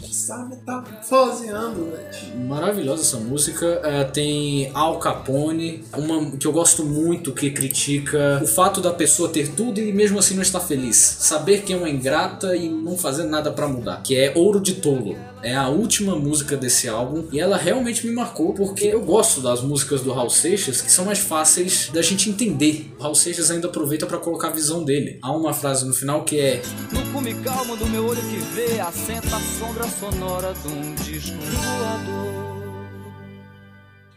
tá 0.65 0.85
foseando, 1.03 1.91
velho. 1.91 2.47
Maravilhosa 2.47 3.03
essa 3.03 3.19
música. 3.19 3.81
É, 3.85 4.05
tem 4.05 4.71
Al 4.75 4.99
Capone, 4.99 5.85
um 5.97 6.04
uma 6.05 6.31
que 6.37 6.47
eu 6.47 6.53
gosto 6.53 6.85
muito 6.85 7.33
que 7.33 7.51
critica 7.51 8.41
o 8.43 8.47
fato 8.47 8.81
da 8.81 8.93
pessoa 8.93 9.29
ter 9.29 9.49
tudo 9.49 9.81
e 9.81 9.93
mesmo 9.93 10.19
assim 10.19 10.35
não 10.35 10.43
estar 10.43 10.61
feliz. 10.61 10.97
Saber 10.97 11.63
que 11.63 11.73
é 11.73 11.77
uma 11.77 11.89
ingrata 11.89 12.55
e 12.55 12.69
não 12.69 12.97
fazer 12.97 13.25
nada 13.25 13.51
pra 13.51 13.67
mudar. 13.67 14.03
Que 14.03 14.17
é 14.17 14.33
Ouro 14.37 14.61
de 14.61 14.75
Tolo. 14.75 15.17
É 15.43 15.55
a 15.55 15.69
última 15.69 16.17
música 16.17 16.57
desse 16.57 16.89
álbum 16.89 17.25
e 17.31 17.39
ela 17.39 17.57
realmente 17.57 18.07
me 18.07 18.13
marcou 18.13 18.55
porque 18.55 18.87
eu 18.87 19.03
gosto 19.03 19.41
das 19.41 19.61
músicas 19.61 20.01
do 20.01 20.13
Raul 20.13 20.31
Seixas 20.31 20.81
que 20.81 20.91
são 20.91 21.05
mais 21.05 21.19
fáceis 21.19 21.91
da 21.93 22.01
gente 22.01 22.31
entender. 22.31 22.91
O 22.99 23.03
Raul 23.03 23.15
Seixas 23.15 23.51
ainda 23.51 23.69
aproveita 23.69 24.07
pra 24.07 24.19
colocar 24.19 24.49
a 24.49 24.53
visão 24.53 24.85
dele. 24.85 25.19
Há 25.23 25.33
uma 25.33 25.53
frase 25.53 25.87
no 25.87 25.93
final 25.93 26.25
que 26.25 26.41
é 26.41 26.63
No 26.93 27.03
cume 27.13 27.35
calmo 27.43 27.77
do 27.77 27.87
meu 27.87 28.07
olho 28.07 28.23
que 28.23 28.37
vê 28.55 28.81
Assenta 28.81 29.37
a 29.37 29.41
sombra 29.41 29.85
sonora 29.89 30.55
de 30.55 30.69
um 30.69 30.95
disco 30.95 31.37
voador 31.39 32.44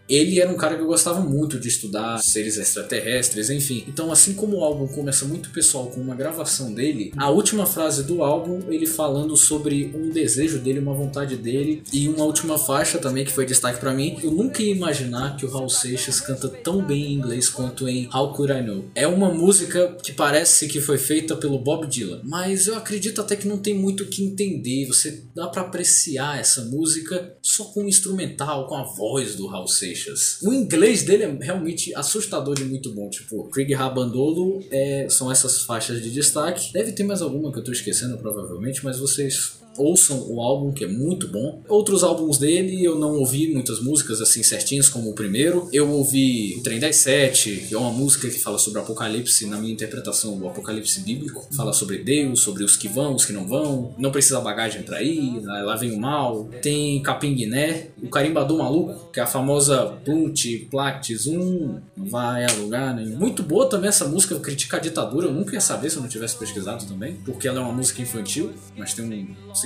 Ele 0.07 0.39
era 0.39 0.49
um 0.49 0.55
cara 0.55 0.75
que 0.75 0.81
eu 0.81 0.87
gostava 0.87 1.19
muito 1.19 1.59
de 1.59 1.67
estudar 1.67 2.17
seres 2.19 2.57
extraterrestres, 2.57 3.49
enfim. 3.49 3.83
Então, 3.87 4.11
assim 4.11 4.33
como 4.33 4.57
o 4.57 4.63
álbum 4.63 4.87
começa 4.87 5.25
muito 5.25 5.49
pessoal 5.49 5.87
com 5.87 5.99
uma 5.99 6.15
gravação 6.15 6.73
dele, 6.73 7.11
a 7.17 7.29
última 7.29 7.65
frase 7.65 8.03
do 8.03 8.23
álbum, 8.23 8.59
ele 8.69 8.85
falando 8.85 9.35
sobre 9.35 9.91
um 9.93 10.09
desejo 10.09 10.59
dele, 10.59 10.79
uma 10.79 10.93
vontade 10.93 11.35
dele, 11.35 11.83
e 11.91 12.07
uma 12.07 12.23
última 12.23 12.57
faixa 12.57 12.97
também 12.97 13.25
que 13.25 13.31
foi 13.31 13.45
destaque 13.45 13.79
pra 13.79 13.93
mim. 13.93 14.17
Eu 14.23 14.31
nunca 14.31 14.61
ia 14.63 14.73
imaginar 14.73 15.35
que 15.35 15.45
o 15.45 15.49
Raul 15.49 15.69
Seixas 15.69 16.21
canta 16.21 16.47
tão 16.47 16.85
bem 16.85 17.07
em 17.07 17.13
inglês 17.13 17.49
quanto 17.49 17.87
em 17.87 18.09
How 18.13 18.33
Could 18.33 18.53
I 18.53 18.61
Know. 18.61 18.85
É 18.95 19.07
uma 19.07 19.29
música 19.29 19.95
que 20.01 20.13
parece 20.13 20.67
que 20.67 20.79
foi 20.79 20.97
feita 20.97 21.35
pelo 21.35 21.59
Bob 21.59 21.85
Dylan, 21.87 22.21
mas 22.23 22.67
eu 22.67 22.75
acredito 22.77 23.19
até 23.21 23.35
que 23.35 23.47
não 23.47 23.57
tem 23.57 23.73
muito 23.73 24.03
o 24.03 24.07
que 24.07 24.23
entender. 24.23 24.85
Você 24.87 25.23
dá 25.35 25.47
pra 25.47 25.63
apreciar 25.63 26.39
essa 26.39 26.63
música 26.65 27.35
só 27.41 27.65
com 27.65 27.83
o 27.83 27.89
instrumental, 27.89 28.67
com 28.67 28.75
a 28.75 28.83
voz 28.83 29.35
do 29.35 29.47
Raul 29.47 29.67
Seixas. 29.67 29.96
O 30.43 30.53
inglês 30.53 31.03
dele 31.03 31.23
é 31.23 31.37
realmente 31.41 31.95
assustador 31.95 32.55
de 32.55 32.63
muito 32.63 32.93
bom. 32.93 33.09
Tipo, 33.09 33.49
Krieg 33.49 33.73
Rabandolo 33.73 34.63
é, 34.71 35.07
são 35.09 35.31
essas 35.31 35.61
faixas 35.61 36.01
de 36.01 36.11
destaque. 36.11 36.71
Deve 36.73 36.91
ter 36.91 37.03
mais 37.03 37.21
alguma 37.21 37.51
que 37.51 37.59
eu 37.59 37.63
tô 37.63 37.71
esquecendo, 37.71 38.17
provavelmente, 38.17 38.83
mas 38.83 38.99
vocês 38.99 39.57
ouçam 39.77 40.25
o 40.29 40.41
álbum, 40.41 40.71
que 40.71 40.83
é 40.83 40.87
muito 40.87 41.27
bom. 41.27 41.61
Outros 41.67 42.03
álbuns 42.03 42.37
dele 42.37 42.83
eu 42.83 42.97
não 42.97 43.19
ouvi 43.19 43.53
muitas 43.53 43.81
músicas 43.81 44.21
assim 44.21 44.43
certinhas 44.43 44.89
como 44.89 45.09
o 45.09 45.13
primeiro. 45.13 45.69
Eu 45.71 45.89
ouvi 45.89 46.55
o 46.57 46.63
Trem 46.63 46.79
das 46.79 46.97
Sete, 46.97 47.65
que 47.67 47.73
é 47.73 47.77
uma 47.77 47.91
música 47.91 48.29
que 48.29 48.39
fala 48.39 48.57
sobre 48.57 48.79
o 48.79 48.83
apocalipse, 48.83 49.45
na 49.47 49.57
minha 49.57 49.73
interpretação, 49.73 50.37
o 50.37 50.47
apocalipse 50.47 51.01
bíblico. 51.01 51.47
Fala 51.55 51.73
sobre 51.73 51.99
Deus, 51.99 52.41
sobre 52.41 52.63
os 52.63 52.75
que 52.75 52.87
vão, 52.87 53.15
os 53.15 53.25
que 53.25 53.33
não 53.33 53.47
vão. 53.47 53.93
Não 53.97 54.11
precisa 54.11 54.39
bagagem 54.41 54.83
pra 54.83 55.01
ir, 55.01 55.41
lá 55.43 55.75
vem 55.75 55.91
o 55.91 55.99
mal. 55.99 56.49
Tem 56.61 57.01
Capim 57.01 57.33
Guiné, 57.35 57.89
o 58.01 58.09
Carimbador 58.09 58.57
Maluco, 58.57 59.11
que 59.11 59.19
é 59.19 59.23
a 59.23 59.27
famosa 59.27 59.97
Plunt, 60.03 60.45
Plactis 60.69 61.27
1, 61.27 61.79
não 61.95 62.05
vai 62.09 62.45
a 62.45 62.51
lugar 62.53 62.95
nenhum. 62.95 63.17
Muito 63.17 63.43
boa 63.43 63.69
também 63.69 63.89
essa 63.89 64.07
música, 64.07 64.39
critica 64.39 64.77
a 64.77 64.79
ditadura. 64.79 65.27
Eu 65.27 65.33
nunca 65.33 65.53
ia 65.53 65.61
saber 65.61 65.89
se 65.89 65.97
eu 65.97 66.01
não 66.01 66.09
tivesse 66.09 66.37
pesquisado 66.37 66.85
também, 66.85 67.15
porque 67.25 67.47
ela 67.47 67.59
é 67.59 67.61
uma 67.61 67.73
música 67.73 68.01
infantil, 68.01 68.51
mas 68.77 68.93
tem 68.93 69.05
um 69.05 69.09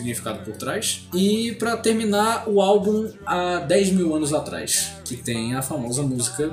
significado 0.01 0.39
por 0.43 0.55
trás. 0.55 1.07
E 1.13 1.53
pra 1.53 1.77
terminar, 1.77 2.47
o 2.47 2.61
álbum 2.61 3.09
há 3.25 3.59
10 3.59 3.91
mil 3.91 4.15
anos 4.15 4.33
atrás, 4.33 4.91
que 5.05 5.15
tem 5.15 5.53
a 5.55 5.61
famosa 5.61 6.01
música 6.01 6.51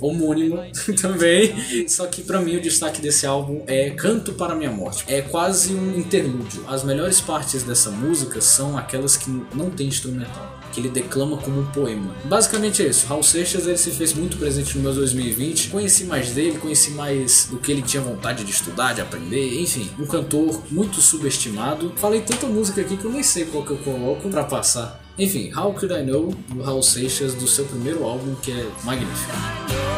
homônimo 0.00 0.58
também. 1.00 1.88
Só 1.88 2.06
que 2.06 2.22
pra 2.22 2.40
mim 2.40 2.56
o 2.56 2.60
destaque 2.60 3.00
desse 3.00 3.26
álbum 3.26 3.62
é 3.66 3.90
Canto 3.90 4.32
para 4.32 4.54
Minha 4.54 4.70
Morte. 4.70 5.04
É 5.06 5.20
quase 5.20 5.74
um 5.74 5.98
interlúdio. 5.98 6.64
As 6.66 6.82
melhores 6.82 7.20
partes 7.20 7.62
dessa 7.62 7.90
música 7.90 8.40
são 8.40 8.76
aquelas 8.76 9.16
que 9.16 9.30
não 9.54 9.70
tem 9.70 9.86
instrumental. 9.86 10.59
Que 10.72 10.80
ele 10.80 10.88
declama 10.88 11.36
como 11.36 11.60
um 11.60 11.66
poema. 11.66 12.14
Basicamente 12.24 12.82
é 12.82 12.88
isso. 12.88 13.06
Raul 13.06 13.22
Seixas 13.22 13.66
ele 13.66 13.76
se 13.76 13.90
fez 13.90 14.12
muito 14.14 14.36
presente 14.36 14.76
no 14.76 14.82
meu 14.82 14.94
2020. 14.94 15.68
Conheci 15.68 16.04
mais 16.04 16.30
dele, 16.30 16.58
conheci 16.58 16.92
mais 16.92 17.48
do 17.50 17.58
que 17.58 17.72
ele 17.72 17.82
tinha 17.82 18.02
vontade 18.02 18.44
de 18.44 18.50
estudar, 18.50 18.92
de 18.92 19.00
aprender. 19.00 19.60
Enfim, 19.60 19.90
um 19.98 20.06
cantor 20.06 20.62
muito 20.70 21.00
subestimado. 21.00 21.92
Falei 21.96 22.20
tanta 22.20 22.46
música 22.46 22.80
aqui 22.80 22.96
que 22.96 23.04
eu 23.04 23.12
nem 23.12 23.22
sei 23.22 23.44
qual 23.46 23.64
que 23.64 23.72
eu 23.72 23.78
coloco 23.78 24.28
pra 24.28 24.44
passar. 24.44 25.04
Enfim, 25.18 25.52
How 25.54 25.74
Could 25.74 25.92
I 25.92 26.02
Know, 26.02 26.34
do 26.48 26.62
Raul 26.62 26.82
Seixas, 26.82 27.34
do 27.34 27.46
seu 27.46 27.66
primeiro 27.66 28.04
álbum, 28.04 28.34
que 28.36 28.52
é 28.52 28.66
magnífico. 28.84 29.89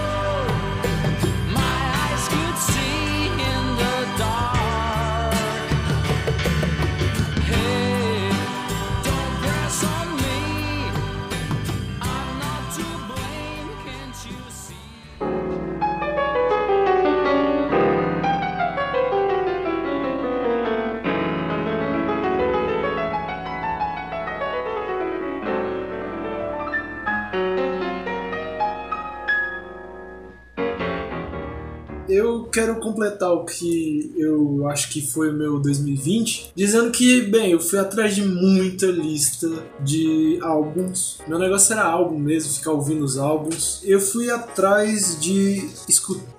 Completar 32.82 33.32
o 33.32 33.44
que 33.44 34.12
eu 34.16 34.68
acho 34.68 34.90
que 34.90 35.00
foi 35.00 35.30
o 35.30 35.32
meu 35.32 35.58
2020, 35.58 36.52
dizendo 36.54 36.90
que, 36.90 37.22
bem, 37.22 37.52
eu 37.52 37.60
fui 37.60 37.78
atrás 37.78 38.14
de 38.14 38.22
muita 38.22 38.86
lista 38.86 39.48
de 39.80 40.38
álbuns. 40.42 41.18
Meu 41.26 41.38
negócio 41.38 41.72
era 41.72 41.84
álbum 41.84 42.18
mesmo, 42.18 42.52
ficar 42.52 42.72
ouvindo 42.72 43.04
os 43.04 43.16
álbuns. 43.16 43.80
Eu 43.84 44.00
fui 44.00 44.30
atrás 44.30 45.18
de 45.20 45.68
escutar 45.88 46.31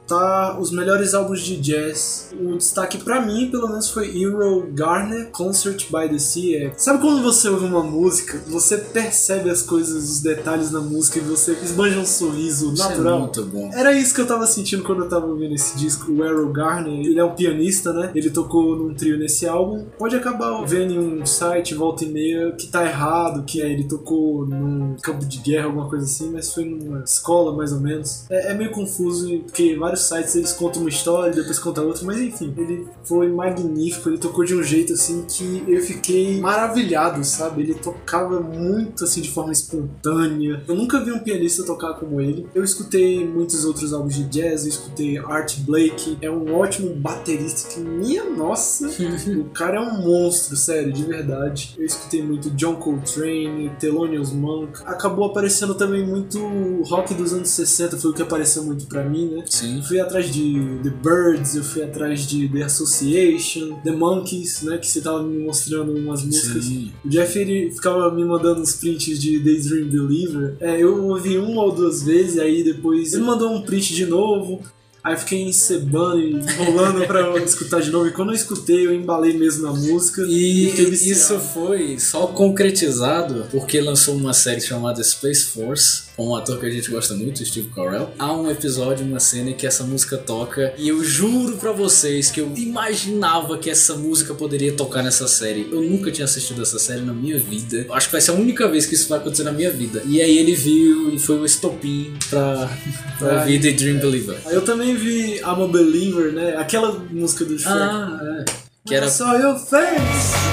os 0.59 0.71
melhores 0.71 1.13
álbuns 1.13 1.41
de 1.41 1.57
jazz. 1.57 2.33
O 2.39 2.57
destaque 2.57 2.97
pra 2.97 3.25
mim, 3.25 3.49
pelo 3.49 3.67
menos, 3.67 3.89
foi 3.89 4.15
Euro 4.17 4.67
Garner 4.71 5.29
Concert 5.31 5.85
by 5.89 6.09
the 6.09 6.19
Sea. 6.19 6.67
É, 6.67 6.73
Sabe 6.77 6.99
quando 7.01 7.23
você 7.23 7.49
ouve 7.49 7.65
uma 7.65 7.83
música, 7.83 8.41
você 8.47 8.77
percebe 8.77 9.49
as 9.49 9.61
coisas, 9.61 10.09
os 10.09 10.19
detalhes 10.21 10.71
na 10.71 10.81
música 10.81 11.19
e 11.19 11.21
você 11.21 11.53
esbanja 11.63 11.99
um 11.99 12.05
sorriso 12.05 12.73
Isso 12.73 12.83
é 12.83 12.89
natural? 12.89 13.19
muito 13.21 13.43
bom. 13.45 13.71
Era 13.73 13.93
isso 13.93 14.13
que 14.13 14.21
eu 14.21 14.27
tava 14.27 14.45
sentindo 14.45 14.83
quando 14.83 15.03
eu 15.03 15.09
tava 15.09 15.25
ouvindo 15.25 15.53
esse 15.55 15.77
disco. 15.77 16.11
O 16.11 16.23
Errol 16.23 16.51
Garner, 16.51 16.93
ele 17.05 17.19
é 17.19 17.23
um 17.23 17.33
pianista, 17.33 17.93
né? 17.93 18.11
Ele 18.13 18.29
tocou 18.29 18.75
num 18.75 18.93
trio 18.93 19.17
nesse 19.17 19.47
álbum. 19.47 19.85
Pode 19.97 20.15
acabar 20.15 20.63
vendo 20.65 20.93
em 20.93 21.21
um 21.21 21.25
site, 21.25 21.73
volta 21.75 22.03
e 22.03 22.09
meia, 22.09 22.51
que 22.51 22.67
tá 22.67 22.83
errado, 22.85 23.43
que 23.43 23.61
é, 23.61 23.71
ele 23.71 23.85
tocou 23.87 24.45
num 24.45 24.95
campo 25.01 25.25
de 25.25 25.39
guerra, 25.39 25.65
alguma 25.65 25.89
coisa 25.89 26.05
assim, 26.05 26.31
mas 26.31 26.53
foi 26.53 26.65
numa 26.65 27.03
escola, 27.03 27.55
mais 27.55 27.71
ou 27.71 27.79
menos. 27.79 28.25
É, 28.29 28.51
é 28.51 28.53
meio 28.53 28.71
confuso, 28.71 29.27
porque 29.45 29.75
vários 29.75 30.02
sites 30.05 30.35
eles 30.35 30.53
contam 30.53 30.81
uma 30.81 30.89
história 30.89 31.33
depois 31.33 31.59
contam 31.59 31.87
outra, 31.87 32.05
mas 32.05 32.19
enfim, 32.19 32.53
ele 32.57 32.87
foi 33.03 33.29
magnífico, 33.29 34.09
ele 34.09 34.17
tocou 34.17 34.43
de 34.43 34.55
um 34.55 34.63
jeito 34.63 34.93
assim 34.93 35.25
que 35.27 35.63
eu 35.67 35.81
fiquei 35.81 36.39
maravilhado, 36.39 37.23
sabe? 37.23 37.63
Ele 37.63 37.73
tocava 37.73 38.39
muito 38.39 39.03
assim 39.03 39.21
de 39.21 39.31
forma 39.31 39.51
espontânea. 39.51 40.63
Eu 40.67 40.75
nunca 40.75 41.03
vi 41.03 41.11
um 41.11 41.19
pianista 41.19 41.63
tocar 41.63 41.93
como 41.95 42.19
ele. 42.21 42.47
Eu 42.53 42.63
escutei 42.63 43.25
muitos 43.25 43.65
outros 43.65 43.93
álbuns 43.93 44.15
de 44.15 44.23
jazz, 44.25 44.63
eu 44.63 44.69
escutei 44.69 45.17
Art 45.17 45.59
Blake, 45.59 46.17
é 46.21 46.29
um 46.29 46.53
ótimo 46.55 46.93
baterista 46.95 47.69
que, 47.69 47.79
minha 47.79 48.23
nossa, 48.29 48.87
o 49.39 49.45
cara 49.49 49.77
é 49.77 49.81
um 49.81 50.01
monstro, 50.01 50.55
sério, 50.55 50.91
de 50.91 51.03
verdade. 51.03 51.75
Eu 51.77 51.85
escutei 51.85 52.21
muito 52.21 52.49
John 52.51 52.75
Coltrane, 52.75 53.71
Thelonious 53.79 54.31
Monk. 54.31 54.81
Acabou 54.85 55.25
aparecendo 55.25 55.75
também 55.75 56.05
muito 56.05 56.39
rock 56.83 57.13
dos 57.13 57.33
anos 57.33 57.49
60, 57.49 57.97
foi 57.97 58.11
o 58.11 58.13
que 58.13 58.21
apareceu 58.21 58.63
muito 58.63 58.85
pra 58.87 59.03
mim, 59.03 59.27
né? 59.27 59.43
Sim. 59.47 59.82
Fui 59.87 59.99
atrás 59.99 60.31
de 60.31 60.79
The 60.83 60.89
Birds, 60.89 61.55
eu 61.55 61.63
fui 61.63 61.83
atrás 61.83 62.25
de 62.27 62.47
The 62.47 62.63
Association, 62.63 63.79
The 63.83 63.91
Monkeys, 63.91 64.61
né? 64.63 64.77
Que 64.77 64.87
você 64.87 65.01
tava 65.01 65.23
me 65.23 65.39
mostrando 65.43 65.93
umas 65.93 66.23
músicas. 66.23 66.65
Sim. 66.65 66.91
O 67.03 67.09
Jeff 67.09 67.37
ele 67.37 67.71
ficava 67.71 68.09
me 68.11 68.23
mandando 68.23 68.61
uns 68.61 68.73
prints 68.73 69.19
de 69.19 69.39
Daydream 69.39 69.89
Believer. 69.89 70.55
É, 70.59 70.81
eu 70.81 71.05
ouvi 71.05 71.37
uma 71.37 71.63
ou 71.63 71.71
duas 71.71 72.03
vezes, 72.03 72.39
aí 72.39 72.63
depois 72.63 73.13
ele 73.13 73.23
mandou 73.23 73.53
um 73.53 73.61
print 73.61 73.93
de 73.93 74.05
novo. 74.05 74.61
Aí 75.03 75.17
fiquei 75.17 75.41
encebando 75.41 76.21
e 76.21 76.31
enrolando 76.31 77.05
pra 77.05 77.37
escutar 77.43 77.81
de 77.81 77.91
novo. 77.91 78.07
E 78.07 78.11
quando 78.11 78.29
eu 78.29 78.35
escutei, 78.35 78.87
eu 78.87 78.93
embalei 78.93 79.37
mesmo 79.37 79.63
na 79.63 79.73
música. 79.73 80.21
E 80.21 80.69
isso 80.93 81.37
foi 81.39 81.99
só 81.99 82.27
concretizado 82.27 83.45
porque 83.51 83.81
lançou 83.81 84.15
uma 84.15 84.31
série 84.31 84.61
chamada 84.61 85.03
Space 85.03 85.43
Force, 85.47 86.03
um 86.17 86.35
ator 86.35 86.59
que 86.59 86.65
a 86.65 86.69
gente 86.69 86.91
gosta 86.91 87.13
muito, 87.15 87.43
Steve 87.43 87.69
Carell. 87.73 88.09
Há 88.19 88.31
um 88.33 88.49
episódio, 88.51 89.05
uma 89.05 89.19
cena 89.19 89.49
em 89.49 89.53
que 89.53 89.65
essa 89.65 89.83
música 89.83 90.17
toca, 90.17 90.73
e 90.77 90.87
eu 90.87 91.03
juro 91.03 91.57
pra 91.57 91.71
vocês 91.71 92.29
que 92.29 92.39
eu 92.39 92.51
imaginava 92.55 93.57
que 93.57 93.69
essa 93.69 93.95
música 93.95 94.33
poderia 94.33 94.73
tocar 94.73 95.01
nessa 95.01 95.27
série. 95.27 95.67
Eu 95.71 95.81
nunca 95.81 96.11
tinha 96.11 96.25
assistido 96.25 96.61
essa 96.61 96.77
série 96.77 97.01
na 97.01 97.13
minha 97.13 97.39
vida. 97.39 97.85
Acho 97.91 98.07
que 98.07 98.11
vai 98.11 98.21
ser 98.21 98.31
a 98.31 98.35
única 98.35 98.67
vez 98.67 98.85
que 98.85 98.93
isso 98.95 99.09
vai 99.09 99.17
acontecer 99.19 99.43
na 99.43 99.51
minha 99.51 99.71
vida. 99.71 100.03
E 100.05 100.21
aí 100.21 100.37
ele 100.37 100.53
viu 100.55 101.13
e 101.13 101.17
foi 101.19 101.37
o 101.39 101.45
estopim 101.45 102.13
pra, 102.29 102.69
pra 103.17 103.37
Ah, 103.37 103.39
ouvir 103.41 103.59
The 103.59 103.71
Dream 103.71 103.99
Believer. 103.99 104.37
Aí 104.45 104.53
eu 104.53 104.61
também 104.61 104.95
vi 104.95 105.37
I'm 105.37 105.63
a 105.63 105.67
Believer, 105.67 106.31
né? 106.31 106.55
Aquela 106.57 106.91
música 107.09 107.43
do 107.43 107.57
Shrek. 107.57 107.75
Ah, 107.75 108.19
é. 108.39 108.45
Que 108.85 108.93
era 108.95 109.09
Só 109.09 109.33
your 109.37 109.57
face. 109.57 110.52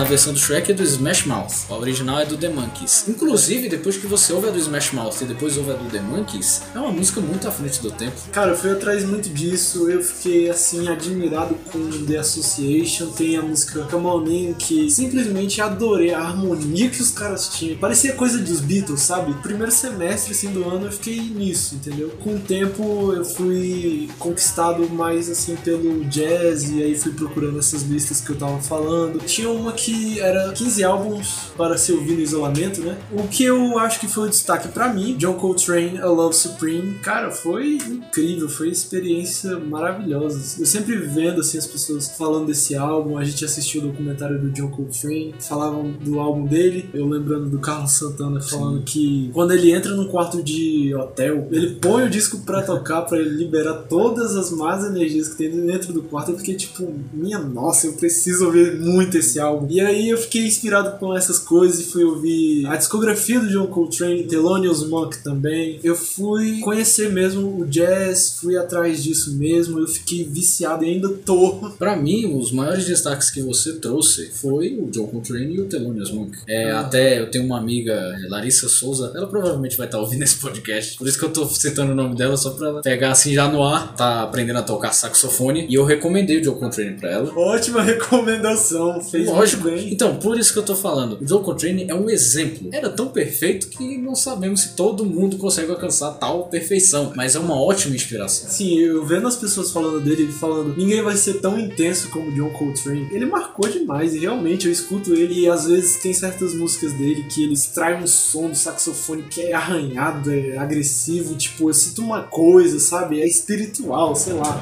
And 0.00 0.08
not 0.08 0.12
a 0.12 0.16
trace 0.16 0.26
of 0.26 0.30
doubt 0.30 0.30
in 0.30 0.30
my 0.30 0.30
versão 0.30 0.32
do 0.32 0.38
Shrek 0.38 0.70
é 0.70 0.74
do 0.74 0.82
Smash 0.82 1.26
Mouth. 1.26 1.66
A 1.68 1.74
original 1.74 2.20
é 2.20 2.26
do 2.26 2.36
The 2.36 2.48
Monkeys. 2.48 3.04
Inclusive, 3.08 3.68
depois 3.68 3.96
que 3.96 4.06
você 4.06 4.32
ouve 4.32 4.48
a 4.48 4.50
do 4.50 4.58
Smash 4.58 4.92
Mouth 4.92 5.22
e 5.22 5.24
depois 5.24 5.56
ouve 5.56 5.72
a 5.72 5.74
do 5.74 5.88
The 5.90 6.00
Monkeys, 6.00 6.62
é 6.74 6.78
uma 6.78 6.92
música 6.92 7.20
muito 7.20 7.46
à 7.46 7.50
frente 7.50 7.80
do 7.80 7.90
tempo. 7.90 8.16
Cara, 8.32 8.52
eu 8.52 8.56
fui 8.56 8.70
atrás 8.70 9.04
muito 9.04 9.28
disso, 9.28 9.90
eu 9.90 10.02
fiquei 10.02 10.50
assim 10.50 10.88
admirado 10.88 11.54
com 11.72 12.06
The 12.06 12.18
Association, 12.18 13.10
tem 13.10 13.36
a 13.36 13.42
música 13.42 13.82
Come 13.90 14.06
On 14.06 14.26
In, 14.26 14.54
que 14.54 14.90
simplesmente 14.90 15.60
adorei 15.60 16.12
a 16.12 16.20
harmonia 16.20 16.88
que 16.90 17.00
os 17.00 17.10
caras 17.10 17.48
tinham. 17.48 17.76
Parecia 17.78 18.12
coisa 18.12 18.38
dos 18.38 18.60
Beatles, 18.60 19.00
sabe? 19.00 19.34
Primeiro 19.42 19.72
semestre 19.72 20.32
assim 20.32 20.52
do 20.52 20.68
ano 20.68 20.86
eu 20.86 20.92
fiquei 20.92 21.20
nisso, 21.20 21.76
entendeu? 21.76 22.10
Com 22.22 22.36
o 22.36 22.40
tempo 22.40 23.12
eu 23.12 23.24
fui 23.24 24.08
conquistado 24.18 24.88
mais 24.90 25.30
assim 25.30 25.56
pelo 25.56 26.04
jazz 26.04 26.70
e 26.70 26.82
aí 26.82 26.94
fui 26.94 27.12
procurando 27.12 27.58
essas 27.58 27.82
listas 27.82 28.20
que 28.20 28.30
eu 28.30 28.36
tava 28.36 28.60
falando. 28.60 29.18
Tinha 29.24 29.48
uma 29.48 29.72
que 29.72 29.89
era 30.18 30.52
15 30.52 30.84
álbuns 30.84 31.50
para 31.56 31.76
se 31.76 31.92
ouvir 31.92 32.14
no 32.14 32.20
isolamento, 32.20 32.80
né? 32.80 32.96
O 33.12 33.28
que 33.28 33.44
eu 33.44 33.78
acho 33.78 34.00
que 34.00 34.08
foi 34.08 34.26
o 34.28 34.30
destaque 34.30 34.68
pra 34.68 34.92
mim, 34.92 35.16
John 35.16 35.34
Coltrane, 35.34 35.98
A 35.98 36.06
Love 36.06 36.34
Supreme. 36.34 36.94
Cara, 37.02 37.30
foi 37.30 37.76
incrível, 37.76 38.48
foi 38.48 38.68
experiência 38.68 39.58
maravilhosa. 39.58 40.60
Eu 40.60 40.66
sempre 40.66 40.96
vendo 40.96 41.40
assim 41.40 41.58
as 41.58 41.66
pessoas 41.66 42.08
falando 42.08 42.46
desse 42.46 42.74
álbum, 42.76 43.18
a 43.18 43.24
gente 43.24 43.44
assistiu 43.44 43.82
o 43.82 43.86
documentário 43.88 44.40
do 44.40 44.50
John 44.50 44.68
Coltrane, 44.68 45.34
falavam 45.38 45.92
do 45.92 46.20
álbum 46.20 46.46
dele, 46.46 46.88
eu 46.92 47.06
lembrando 47.06 47.48
do 47.48 47.58
Carlos 47.58 47.92
Santana 47.92 48.40
falando 48.40 48.82
que 48.82 49.30
quando 49.32 49.52
ele 49.52 49.72
entra 49.72 49.94
num 49.94 50.08
quarto 50.08 50.42
de 50.42 50.94
hotel, 50.94 51.48
ele 51.50 51.74
põe 51.76 52.04
o 52.04 52.10
disco 52.10 52.38
pra 52.38 52.62
tocar 52.62 53.02
pra 53.02 53.18
ele 53.18 53.30
liberar 53.30 53.74
todas 53.88 54.36
as 54.36 54.50
más 54.50 54.84
energias 54.84 55.28
que 55.28 55.36
tem 55.36 55.50
dentro 55.50 55.92
do 55.92 56.02
quarto. 56.02 56.36
Fiquei 56.36 56.54
tipo, 56.54 56.92
minha 57.12 57.38
nossa, 57.38 57.86
eu 57.86 57.92
preciso 57.94 58.46
ouvir 58.46 58.78
muito 58.78 59.16
esse 59.16 59.38
álbum. 59.38 59.66
E 59.70 59.79
aí 59.84 60.08
eu 60.08 60.18
fiquei 60.18 60.46
inspirado 60.46 60.98
com 60.98 61.16
essas 61.16 61.38
coisas 61.38 61.80
e 61.80 61.90
fui 61.90 62.04
ouvir 62.04 62.66
a 62.66 62.76
discografia 62.76 63.38
do 63.40 63.48
John 63.48 63.66
Coltrane, 63.66 64.24
Thelonious 64.24 64.86
Monk 64.88 65.22
também. 65.22 65.78
Eu 65.82 65.94
fui 65.94 66.60
conhecer 66.60 67.10
mesmo 67.10 67.60
o 67.60 67.66
jazz, 67.66 68.38
fui 68.40 68.56
atrás 68.56 69.02
disso 69.02 69.34
mesmo, 69.36 69.78
eu 69.78 69.86
fiquei 69.86 70.24
viciado 70.24 70.84
e 70.84 70.90
ainda 70.90 71.08
tô. 71.08 71.70
Pra 71.78 71.96
mim, 71.96 72.36
os 72.38 72.52
maiores 72.52 72.86
destaques 72.86 73.30
que 73.30 73.42
você 73.42 73.74
trouxe 73.74 74.30
foi 74.32 74.78
o 74.78 74.90
John 74.90 75.06
Coltrane 75.06 75.54
e 75.54 75.60
o 75.60 75.66
Thelonious 75.66 76.10
Monk. 76.10 76.38
É, 76.48 76.70
Ah. 76.70 76.80
Até 76.80 77.20
eu 77.20 77.30
tenho 77.30 77.44
uma 77.44 77.58
amiga, 77.58 78.16
Larissa 78.28 78.68
Souza, 78.68 79.12
ela 79.14 79.26
provavelmente 79.26 79.76
vai 79.76 79.86
estar 79.86 79.98
ouvindo 79.98 80.22
esse 80.22 80.36
podcast, 80.40 80.96
por 80.96 81.06
isso 81.06 81.18
que 81.18 81.24
eu 81.24 81.32
tô 81.32 81.46
citando 81.46 81.92
o 81.92 81.94
nome 81.94 82.16
dela, 82.16 82.36
só 82.36 82.50
pra 82.50 82.68
ela 82.68 82.82
pegar 82.82 83.12
assim 83.12 83.32
já 83.32 83.48
no 83.48 83.62
ar, 83.62 83.94
tá 83.94 84.22
aprendendo 84.22 84.58
a 84.58 84.62
tocar 84.62 84.92
saxofone, 84.92 85.66
e 85.68 85.74
eu 85.74 85.84
recomendei 85.84 86.38
o 86.38 86.42
John 86.42 86.54
Coltrane 86.54 86.96
pra 86.96 87.10
ela. 87.10 87.32
Ótima 87.36 87.82
recomendação, 87.84 89.00
fez 89.00 89.26
Lógico. 89.26 89.68
Bem. 89.70 89.92
Então, 89.92 90.16
por 90.16 90.38
isso 90.38 90.52
que 90.52 90.58
eu 90.58 90.62
tô 90.62 90.74
falando. 90.74 91.18
O 91.20 91.24
John 91.24 91.42
Coltrane 91.42 91.86
é 91.88 91.94
um 91.94 92.08
exemplo. 92.08 92.68
Era 92.72 92.88
tão 92.88 93.08
perfeito 93.08 93.68
que 93.68 93.96
não 93.98 94.14
sabemos 94.14 94.60
se 94.60 94.76
todo 94.76 95.04
mundo 95.04 95.36
consegue 95.36 95.70
alcançar 95.70 96.12
tal 96.12 96.48
perfeição, 96.48 97.12
mas 97.16 97.34
é 97.34 97.38
uma 97.38 97.60
ótima 97.60 97.94
inspiração. 97.94 98.48
Sim, 98.50 98.78
eu 98.78 99.04
vendo 99.04 99.26
as 99.26 99.36
pessoas 99.36 99.70
falando 99.70 100.00
dele, 100.00 100.22
ele 100.24 100.32
falando, 100.32 100.76
ninguém 100.76 101.02
vai 101.02 101.16
ser 101.16 101.40
tão 101.40 101.58
intenso 101.58 102.08
como 102.10 102.32
John 102.32 102.50
Coltrane. 102.50 103.08
Ele 103.10 103.26
marcou 103.26 103.68
demais, 103.68 104.14
e 104.14 104.18
realmente 104.18 104.66
eu 104.66 104.72
escuto 104.72 105.14
ele 105.14 105.40
e 105.40 105.48
às 105.48 105.66
vezes 105.66 105.96
tem 105.96 106.12
certas 106.12 106.54
músicas 106.54 106.92
dele 106.92 107.24
que 107.24 107.42
ele 107.42 107.54
extrai 107.54 108.00
um 108.02 108.06
som 108.06 108.48
do 108.48 108.56
saxofone 108.56 109.22
que 109.24 109.40
é 109.42 109.52
arranhado, 109.52 110.30
é 110.32 110.56
agressivo, 110.58 111.34
tipo, 111.34 111.68
eu 111.68 111.74
sinto 111.74 112.02
uma 112.02 112.22
coisa, 112.22 112.78
sabe? 112.78 113.20
É 113.20 113.26
espiritual, 113.26 114.14
sei 114.14 114.34
lá. 114.34 114.60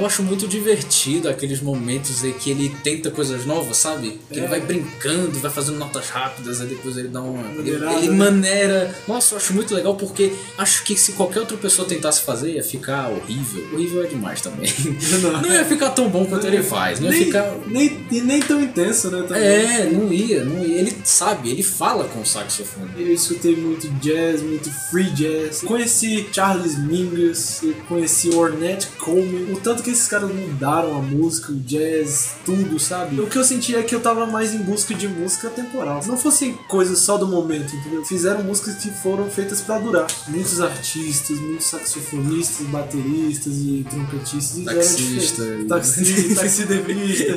Eu 0.00 0.06
acho 0.06 0.22
muito 0.22 0.48
divertido 0.48 1.28
aqueles 1.28 1.60
momentos 1.60 2.24
em 2.24 2.32
que 2.32 2.50
ele 2.50 2.74
tenta 2.82 3.10
coisas 3.10 3.44
novas, 3.44 3.76
sabe? 3.76 4.18
Que 4.32 4.38
ele 4.38 4.46
vai 4.46 4.60
brincando, 4.60 5.38
vai 5.38 5.50
fazendo 5.50 5.78
notas 5.78 6.08
rápidas, 6.08 6.60
aí 6.60 6.68
depois 6.68 6.96
ele 6.96 7.08
dá 7.08 7.20
uma. 7.20 7.46
Ele, 7.50 7.56
Maneirada, 7.72 7.98
ele 7.98 8.08
né? 8.08 8.16
maneira. 8.16 8.94
Nossa, 9.06 9.34
eu 9.34 9.38
acho 9.38 9.52
muito 9.52 9.74
legal 9.74 9.94
porque 9.96 10.32
acho 10.56 10.82
que 10.84 10.96
se 10.96 11.12
qualquer 11.12 11.40
outra 11.40 11.56
pessoa 11.58 11.86
tentasse 11.86 12.22
fazer, 12.22 12.54
ia 12.54 12.64
ficar 12.64 13.08
horrível. 13.10 13.68
Horrível 13.74 14.04
é 14.04 14.06
demais 14.06 14.40
também. 14.40 14.72
Não. 15.22 15.42
Não 15.42 15.52
ia 15.52 15.64
ficar 15.64 15.90
tão 15.90 16.08
bom 16.08 16.24
quanto 16.24 16.46
ele 16.46 16.62
faz. 16.62 16.98
Não 16.98 17.06
ia 17.08 17.12
Nem, 17.12 17.24
ficar. 17.26 17.54
nem, 17.66 18.06
e 18.10 18.20
nem 18.22 18.40
tão 18.40 18.60
intenso, 18.60 19.10
né? 19.10 19.22
também. 19.28 19.42
É, 19.42 19.90
não 19.92 20.10
ia, 20.12 20.44
não 20.44 20.64
ia. 20.64 20.78
Ele 20.80 20.96
sabe, 21.04 21.50
ele 21.50 21.62
fala 21.62 22.04
com 22.04 22.20
o 22.20 22.26
saxofone. 22.26 22.90
Eu 22.96 23.12
escutei 23.12 23.54
muito 23.54 23.88
jazz, 24.00 24.40
muito 24.42 24.70
free 24.90 25.10
jazz. 25.10 25.60
Conheci 25.62 26.26
Charles 26.32 26.78
Mingus, 26.78 27.60
conheci 27.88 28.30
Ornette 28.30 28.86
Coleman. 28.98 29.52
O 29.52 29.60
tanto 29.60 29.82
que 29.82 29.89
esses 29.92 30.08
caras 30.08 30.30
mudaram 30.34 30.96
a 30.96 31.02
música, 31.02 31.52
o 31.52 31.56
jazz, 31.56 32.30
tudo, 32.44 32.78
sabe? 32.78 33.20
O 33.20 33.26
que 33.26 33.36
eu 33.38 33.44
senti 33.44 33.74
é 33.74 33.82
que 33.82 33.94
eu 33.94 34.00
tava 34.00 34.26
mais 34.26 34.54
em 34.54 34.58
busca 34.58 34.94
de 34.94 35.06
música 35.08 35.48
temporal. 35.50 36.00
Não 36.06 36.16
fossem 36.16 36.54
coisas 36.68 36.98
só 37.00 37.16
do 37.16 37.26
momento, 37.26 37.74
entendeu? 37.74 38.04
Fizeram 38.04 38.42
músicas 38.44 38.76
que 38.76 38.90
foram 38.90 39.28
feitas 39.30 39.60
pra 39.60 39.78
durar. 39.78 40.06
Muitos 40.28 40.60
artistas, 40.60 41.38
muitos 41.38 41.66
saxofonistas, 41.66 42.66
bateristas 42.68 43.54
e 43.58 43.84
trompetistas. 43.88 44.64
Taxista 44.64 45.42
e- 45.44 45.64
Taxi, 45.64 46.34
taxidermista. 46.34 47.36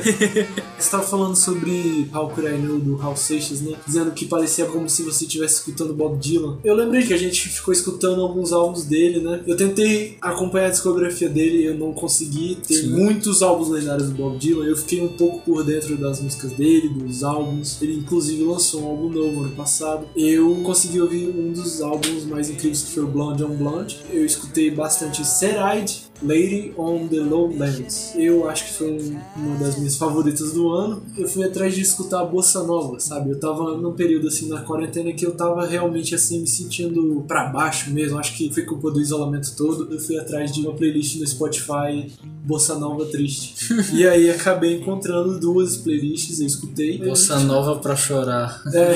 Você 0.78 0.90
tava 0.90 1.02
falando 1.04 1.36
sobre 1.36 2.08
How 2.14 2.30
Could 2.30 2.48
I 2.48 2.58
Know 2.58 2.78
do 2.78 3.00
Hal 3.00 3.16
Seixas, 3.16 3.60
né? 3.60 3.74
Dizendo 3.86 4.10
que 4.12 4.26
parecia 4.26 4.66
como 4.66 4.88
se 4.88 5.02
você 5.02 5.24
estivesse 5.24 5.54
escutando 5.54 5.92
Bob 5.94 6.18
Dylan. 6.18 6.58
Eu 6.64 6.74
lembrei 6.74 7.06
que 7.06 7.14
a 7.14 7.16
gente 7.18 7.48
ficou 7.48 7.72
escutando 7.72 8.20
alguns 8.22 8.52
álbuns 8.52 8.84
dele, 8.84 9.20
né? 9.20 9.40
Eu 9.46 9.56
tentei 9.56 10.16
acompanhar 10.20 10.66
a 10.66 10.70
discografia 10.70 11.28
dele 11.28 11.58
e 11.62 11.64
eu 11.66 11.74
não 11.74 11.92
consegui. 11.92 12.43
Tem 12.66 12.76
Sim. 12.76 12.88
muitos 12.90 13.42
álbuns 13.42 13.68
lendários 13.68 14.08
do 14.08 14.14
Bob 14.14 14.36
Dylan. 14.38 14.64
Eu 14.66 14.76
fiquei 14.76 15.00
um 15.00 15.08
pouco 15.16 15.40
por 15.44 15.64
dentro 15.64 15.96
das 15.96 16.20
músicas 16.20 16.52
dele, 16.52 16.88
dos 16.88 17.22
álbuns. 17.22 17.80
Ele 17.80 17.94
inclusive 17.94 18.42
lançou 18.42 18.82
um 18.82 18.86
álbum 18.88 19.08
novo 19.10 19.40
ano 19.44 19.54
passado. 19.54 20.06
Eu 20.16 20.54
consegui 20.64 21.00
ouvir 21.00 21.28
um 21.28 21.52
dos 21.52 21.80
álbuns 21.80 22.24
mais 22.24 22.50
incríveis 22.50 22.82
que 22.82 22.90
foi 22.92 23.04
o 23.04 23.06
Blonde 23.06 23.44
on 23.44 23.54
Blonde. 23.56 23.98
Eu 24.10 24.24
escutei 24.24 24.70
bastante 24.70 25.24
Sad-Eyed, 25.24 26.04
Lady 26.22 26.72
on 26.78 27.06
the 27.08 27.20
Lowlands. 27.20 28.12
Eu 28.16 28.48
acho 28.48 28.66
que 28.66 28.72
foi 28.74 28.92
um- 28.92 29.20
uma 29.36 29.56
das 29.58 29.76
minhas 29.76 29.96
favoritas 29.96 30.52
do 30.52 30.70
ano. 30.70 31.02
Eu 31.18 31.28
fui 31.28 31.44
atrás 31.44 31.74
de 31.74 31.80
escutar 31.82 32.20
a 32.20 32.24
bossa 32.24 32.62
nova, 32.62 32.98
sabe? 33.00 33.30
Eu 33.30 33.38
tava 33.38 33.76
num 33.76 33.92
período 33.92 34.28
assim 34.28 34.48
na 34.48 34.60
quarentena 34.62 35.12
que 35.12 35.26
eu 35.26 35.32
tava 35.32 35.66
realmente 35.66 36.14
assim 36.14 36.40
me 36.40 36.46
sentindo 36.46 37.24
pra 37.26 37.46
baixo 37.46 37.90
mesmo. 37.90 38.18
Acho 38.18 38.36
que 38.36 38.52
foi 38.52 38.62
culpa 38.64 38.90
do 38.90 39.00
isolamento 39.00 39.54
todo. 39.56 39.92
Eu 39.92 40.00
fui 40.00 40.16
atrás 40.16 40.52
de 40.52 40.60
uma 40.60 40.72
playlist 40.72 41.16
no 41.18 41.26
Spotify 41.26 42.12
bossa 42.44 42.78
nova 42.78 43.06
triste. 43.06 43.54
e 43.94 44.06
aí 44.06 44.30
acabei 44.30 44.76
encontrando 44.76 45.40
duas 45.40 45.78
playlists, 45.78 46.40
eu 46.40 46.46
escutei. 46.46 46.98
Bossa 46.98 47.40
nova 47.40 47.76
pra 47.76 47.96
chorar. 47.96 48.62
É. 48.72 48.94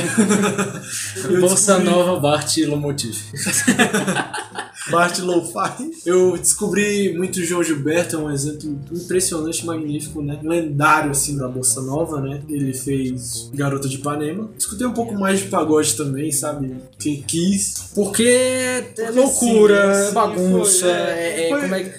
Bossa 1.41 1.79
nova, 1.79 2.21
Bart 2.21 2.59
e 2.59 2.67
Lomotiv. 2.67 3.17
Bart 4.91 5.19
Lo-Fi. 5.19 5.91
Eu 6.07 6.37
descobri 6.39 7.13
muito 7.17 7.43
João 7.45 7.63
Gilberto, 7.63 8.17
é 8.17 8.19
um 8.19 8.31
exemplo 8.31 8.79
impressionante, 8.93 9.67
magnífico, 9.67 10.23
né? 10.23 10.39
Lendário, 10.43 11.11
assim, 11.11 11.37
da 11.37 11.49
Bossa 11.49 11.83
Nova, 11.83 12.21
né? 12.21 12.41
Ele 12.49 12.73
fez 12.73 13.51
Garota 13.53 13.89
de 13.89 13.97
Ipanema. 13.97 14.51
Escutei 14.59 14.87
um 14.87 14.93
pouco 14.95 15.15
mais 15.15 15.41
de 15.41 15.47
pagode 15.49 15.95
também, 15.97 16.31
sabe? 16.33 16.75
Quem 16.99 17.23
quis. 17.23 17.91
Porque 17.95 18.23
é 18.25 19.11
loucura, 19.11 19.95
sim, 19.95 20.01
é 20.01 20.07
sim, 20.09 20.15
bagunça, 20.15 20.81
foi, 20.81 20.91
é, 20.91 20.95
é. 20.95 21.47
é- 21.47 21.49
Foi- 21.49 21.61
é 21.81 21.85
que- 21.85 21.99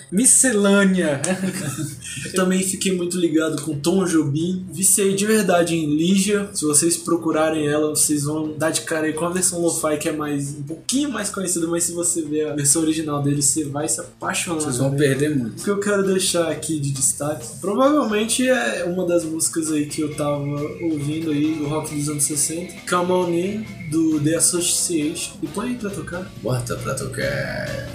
miscelânea. 2.15 2.34
Também 2.36 2.63
fiquei 2.63 2.95
muito 2.95 3.17
ligado 3.17 3.62
com 3.62 3.78
Tom 3.80 4.06
Jobim. 4.06 4.65
Viciei 4.72 5.15
de 5.15 5.26
verdade 5.26 5.76
em 5.76 5.95
Lígia. 5.95 6.50
Se 6.54 6.65
vocês 6.65 6.98
procurarem 6.98 7.67
ela, 7.67 7.89
vocês 7.89 8.24
vão 8.24 8.54
dar 8.58 8.72
de 8.72 8.82
cara 8.82 9.08
aí 9.08 9.13
com 9.13 9.26
a 9.26 9.30
versão 9.30 9.62
lo-fi 9.62 9.98
que 9.98 10.10
é 10.10 10.12
mais 10.12 10.50
um 10.50 10.63
pouquinho 10.63 11.10
mais 11.12 11.30
conhecida, 11.30 11.67
mas 11.67 11.84
se 11.84 11.91
você 11.91 12.22
ver 12.22 12.50
a 12.50 12.56
versão 12.56 12.82
original 12.82 13.22
dele, 13.22 13.41
você 13.41 13.63
vai 13.65 13.88
se 13.88 14.00
apaixonar. 14.00 14.62
Vocês 14.62 14.78
vão 14.78 14.91
também. 14.91 15.10
perder 15.10 15.36
muito. 15.36 15.62
O 15.62 15.63
que 15.63 15.69
eu 15.69 15.80
quero 15.80 16.04
deixar 16.06 16.50
aqui 16.50 16.80
de 16.80 16.91
destaque, 16.91 17.48
provavelmente 17.60 18.48
é 18.48 18.84
uma 18.86 19.06
das 19.06 19.24
músicas 19.24 19.72
aí 19.72 19.86
que 19.86 20.02
eu 20.02 20.15
tava 20.15 20.39
ouvindo 20.82 21.32
aí, 21.32 21.56
do 21.56 21.67
rock 21.67 21.93
dos 21.93 22.10
anos 22.10 22.24
60, 22.24 22.74
Come 22.89 23.12
On 23.12 23.30
In, 23.30 23.65
do 23.91 24.19
The 24.19 24.36
Association. 24.36 25.34
E 25.41 25.48
põe 25.48 25.69
aí 25.69 25.76
pra 25.76 25.89
tocar. 25.89 26.32
Bota 26.41 26.76
pra 26.76 26.93
tocar. 26.93 27.89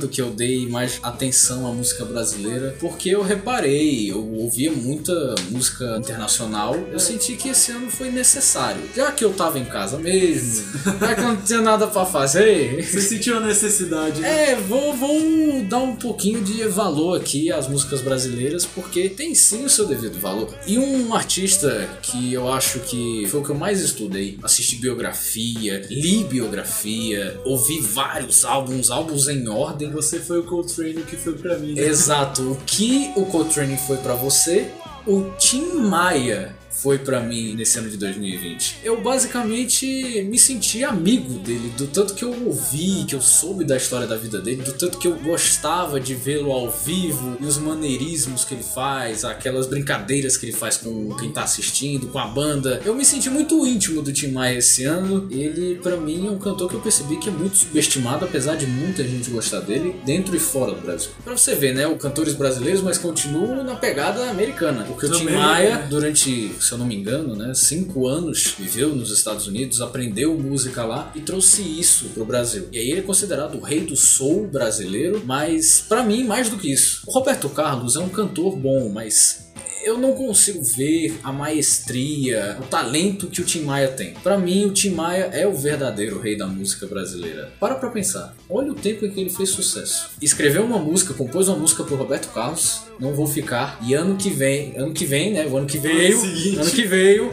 falando 0.00 0.08
que 0.08 0.20
eu 0.20 0.30
dei 0.30 0.66
mais 0.66 0.98
atenção 1.02 1.66
à 1.66 1.72
música 1.72 2.04
brasileira 2.04 2.74
porque 2.80 3.10
eu 3.10 3.22
reparei, 3.22 4.10
eu 4.10 4.24
ouvia 4.34 4.72
muita 4.72 5.12
música 5.50 5.96
internacional. 5.98 6.74
Eu 6.90 6.98
senti 6.98 7.36
que 7.36 7.50
esse 7.50 7.72
ano 7.72 7.90
foi 7.90 8.10
necessário. 8.10 8.80
Já 8.94 9.12
que 9.12 9.24
eu 9.24 9.32
tava 9.32 9.58
em 9.58 9.64
casa 9.64 9.98
mesmo, 9.98 10.64
já 11.00 11.14
que 11.14 11.20
eu 11.20 11.28
não 11.28 11.36
tinha 11.36 11.60
nada 11.60 11.86
pra 11.86 12.06
fazer. 12.06 12.82
Você 12.82 13.00
sentiu 13.00 13.36
a 13.36 13.40
necessidade, 13.40 14.20
né? 14.20 14.52
É, 14.52 14.56
vou, 14.56 14.94
vou 14.96 15.62
dar 15.64 15.78
um 15.78 15.96
pouquinho 15.96 16.42
de 16.42 16.66
valor 16.68 17.18
aqui 17.18 17.50
às 17.52 17.68
músicas 17.68 18.00
brasileiras, 18.00 18.64
porque 18.64 19.08
tem 19.08 19.34
sim 19.34 19.64
o 19.64 19.68
seu 19.68 19.86
devido 19.86 20.18
valor. 20.18 20.54
E 20.66 20.78
um 20.78 21.14
artista 21.14 21.88
que 22.02 22.32
eu 22.32 22.52
acho 22.52 22.80
que 22.80 23.26
foi 23.28 23.40
o 23.40 23.44
que 23.44 23.50
eu 23.50 23.56
mais 23.56 23.80
estudei, 23.80 24.38
assisti 24.42 24.76
biografia, 24.76 25.82
li 25.90 26.24
biografia, 26.24 27.38
ouvi 27.44 27.80
vários 27.80 28.44
álbuns, 28.44 28.90
álbuns 28.90 29.28
em 29.28 29.48
ordem. 29.48 29.89
Você 29.92 30.20
foi 30.20 30.38
o 30.38 30.44
Coltrane 30.44 31.02
que 31.02 31.16
foi 31.16 31.34
pra 31.34 31.58
mim, 31.58 31.74
né? 31.74 31.82
Exato. 31.82 32.52
O 32.52 32.56
que 32.66 33.12
o 33.16 33.26
Coltrane 33.26 33.76
foi 33.76 33.96
pra 33.98 34.14
você, 34.14 34.70
o 35.06 35.30
Tim 35.38 35.74
Maia 35.74 36.56
foi 36.70 36.98
pra 36.98 37.20
mim 37.20 37.54
nesse 37.54 37.78
ano 37.78 37.90
de 37.90 37.96
2020. 37.96 38.78
Eu 38.84 39.00
basicamente 39.00 40.22
me 40.28 40.38
senti 40.38 40.84
amigo 40.84 41.38
dele, 41.40 41.72
do 41.76 41.86
tanto 41.86 42.14
que 42.14 42.24
eu 42.24 42.46
ouvi, 42.46 43.04
que 43.06 43.14
eu 43.14 43.20
soube 43.20 43.64
da 43.64 43.76
história 43.76 44.06
da 44.06 44.16
vida 44.16 44.40
dele, 44.40 44.62
do 44.62 44.72
tanto 44.72 44.98
que 44.98 45.08
eu 45.08 45.16
gostava 45.16 46.00
de 46.00 46.14
vê-lo 46.14 46.52
ao 46.52 46.70
vivo 46.70 47.36
e 47.40 47.44
os 47.44 47.58
maneirismos 47.58 48.44
que 48.44 48.54
ele 48.54 48.62
faz, 48.62 49.24
aquelas 49.24 49.66
brincadeiras 49.66 50.36
que 50.36 50.46
ele 50.46 50.52
faz 50.52 50.76
com 50.76 51.14
quem 51.16 51.30
tá 51.30 51.42
assistindo, 51.42 52.08
com 52.08 52.18
a 52.18 52.26
banda. 52.26 52.80
Eu 52.84 52.94
me 52.94 53.04
senti 53.04 53.28
muito 53.28 53.66
íntimo 53.66 54.02
do 54.02 54.12
Tim 54.12 54.28
Maia 54.28 54.58
esse 54.58 54.84
ano. 54.84 55.28
Ele, 55.30 55.76
pra 55.76 55.96
mim, 55.96 56.26
é 56.26 56.30
um 56.30 56.38
cantor 56.38 56.68
que 56.68 56.74
eu 56.74 56.80
percebi 56.80 57.18
que 57.18 57.28
é 57.28 57.32
muito 57.32 57.56
subestimado, 57.56 58.24
apesar 58.24 58.56
de 58.56 58.66
muita 58.66 59.02
gente 59.04 59.30
gostar 59.30 59.60
dele, 59.60 59.96
dentro 60.04 60.34
e 60.34 60.38
fora 60.38 60.72
do 60.72 60.80
Brasil. 60.80 61.10
Pra 61.24 61.36
você 61.36 61.54
ver, 61.54 61.74
né? 61.74 61.86
O 61.86 61.96
cantores 61.96 62.34
brasileiros, 62.34 62.82
mas 62.82 62.98
continuam 62.98 63.62
na 63.62 63.74
pegada 63.74 64.30
americana. 64.30 64.84
Porque 64.84 65.06
o 65.06 65.10
Tim 65.12 65.20
Também, 65.20 65.36
Maia, 65.36 65.76
né? 65.76 65.86
durante, 65.88 66.52
se 66.60 66.72
eu 66.72 66.78
não 66.78 66.86
me 66.86 66.96
engano, 66.96 67.34
né, 67.34 67.52
cinco 67.54 68.06
anos 68.06 68.54
viveu 68.58 68.94
nos 68.94 69.10
Estados 69.10 69.46
Unidos, 69.46 69.80
aprendeu 69.80 70.36
música 70.38 70.84
lá 70.84 71.12
e 71.14 71.20
trouxe 71.20 71.62
isso 71.62 72.06
pro 72.10 72.24
Brasil. 72.24 72.68
E 72.72 72.78
aí 72.78 72.90
ele 72.90 73.00
é 73.00 73.02
considerado 73.02 73.56
o 73.56 73.60
rei 73.60 73.80
do 73.80 73.96
soul 73.96 74.46
brasileiro, 74.46 75.22
mas 75.24 75.84
pra 75.88 76.02
mim 76.02 76.24
mais 76.24 76.48
do 76.48 76.56
que 76.56 76.72
isso. 76.72 77.02
O 77.06 77.12
Roberto 77.12 77.48
Carlos 77.48 77.96
é 77.96 78.00
um 78.00 78.08
cantor 78.08 78.56
bom, 78.56 78.88
mas 78.88 79.50
eu 79.82 79.98
não 79.98 80.12
consigo 80.12 80.62
ver 80.62 81.18
a 81.22 81.32
maestria, 81.32 82.58
o 82.60 82.66
talento 82.66 83.28
que 83.28 83.40
o 83.40 83.44
Tim 83.44 83.62
Maia 83.62 83.88
tem. 83.88 84.14
Pra 84.14 84.36
mim, 84.36 84.66
o 84.66 84.72
Tim 84.72 84.90
Maia 84.90 85.30
é 85.32 85.46
o 85.46 85.54
verdadeiro 85.54 86.20
rei 86.20 86.36
da 86.36 86.46
música 86.46 86.86
brasileira. 86.86 87.50
Para 87.58 87.74
pra 87.76 87.90
pensar. 87.90 88.34
Olha 88.50 88.72
o 88.72 88.74
tempo 88.74 89.04
em 89.06 89.10
que 89.10 89.20
ele 89.20 89.30
fez 89.30 89.50
sucesso. 89.50 90.10
Escreveu 90.20 90.64
uma 90.64 90.78
música, 90.78 91.14
compôs 91.14 91.48
uma 91.48 91.56
música 91.56 91.84
pro 91.84 91.96
Roberto 91.96 92.28
Carlos, 92.32 92.82
Não 92.98 93.14
Vou 93.14 93.26
Ficar, 93.26 93.78
e 93.82 93.94
ano 93.94 94.16
que 94.16 94.30
vem, 94.30 94.74
ano 94.76 94.92
que 94.92 95.04
vem, 95.04 95.32
né? 95.32 95.46
O 95.46 95.56
ano 95.56 95.66
que 95.66 95.78
veio, 95.78 96.18
seguinte. 96.20 96.58
ano 96.58 96.70
que 96.70 96.82
veio, 96.84 97.32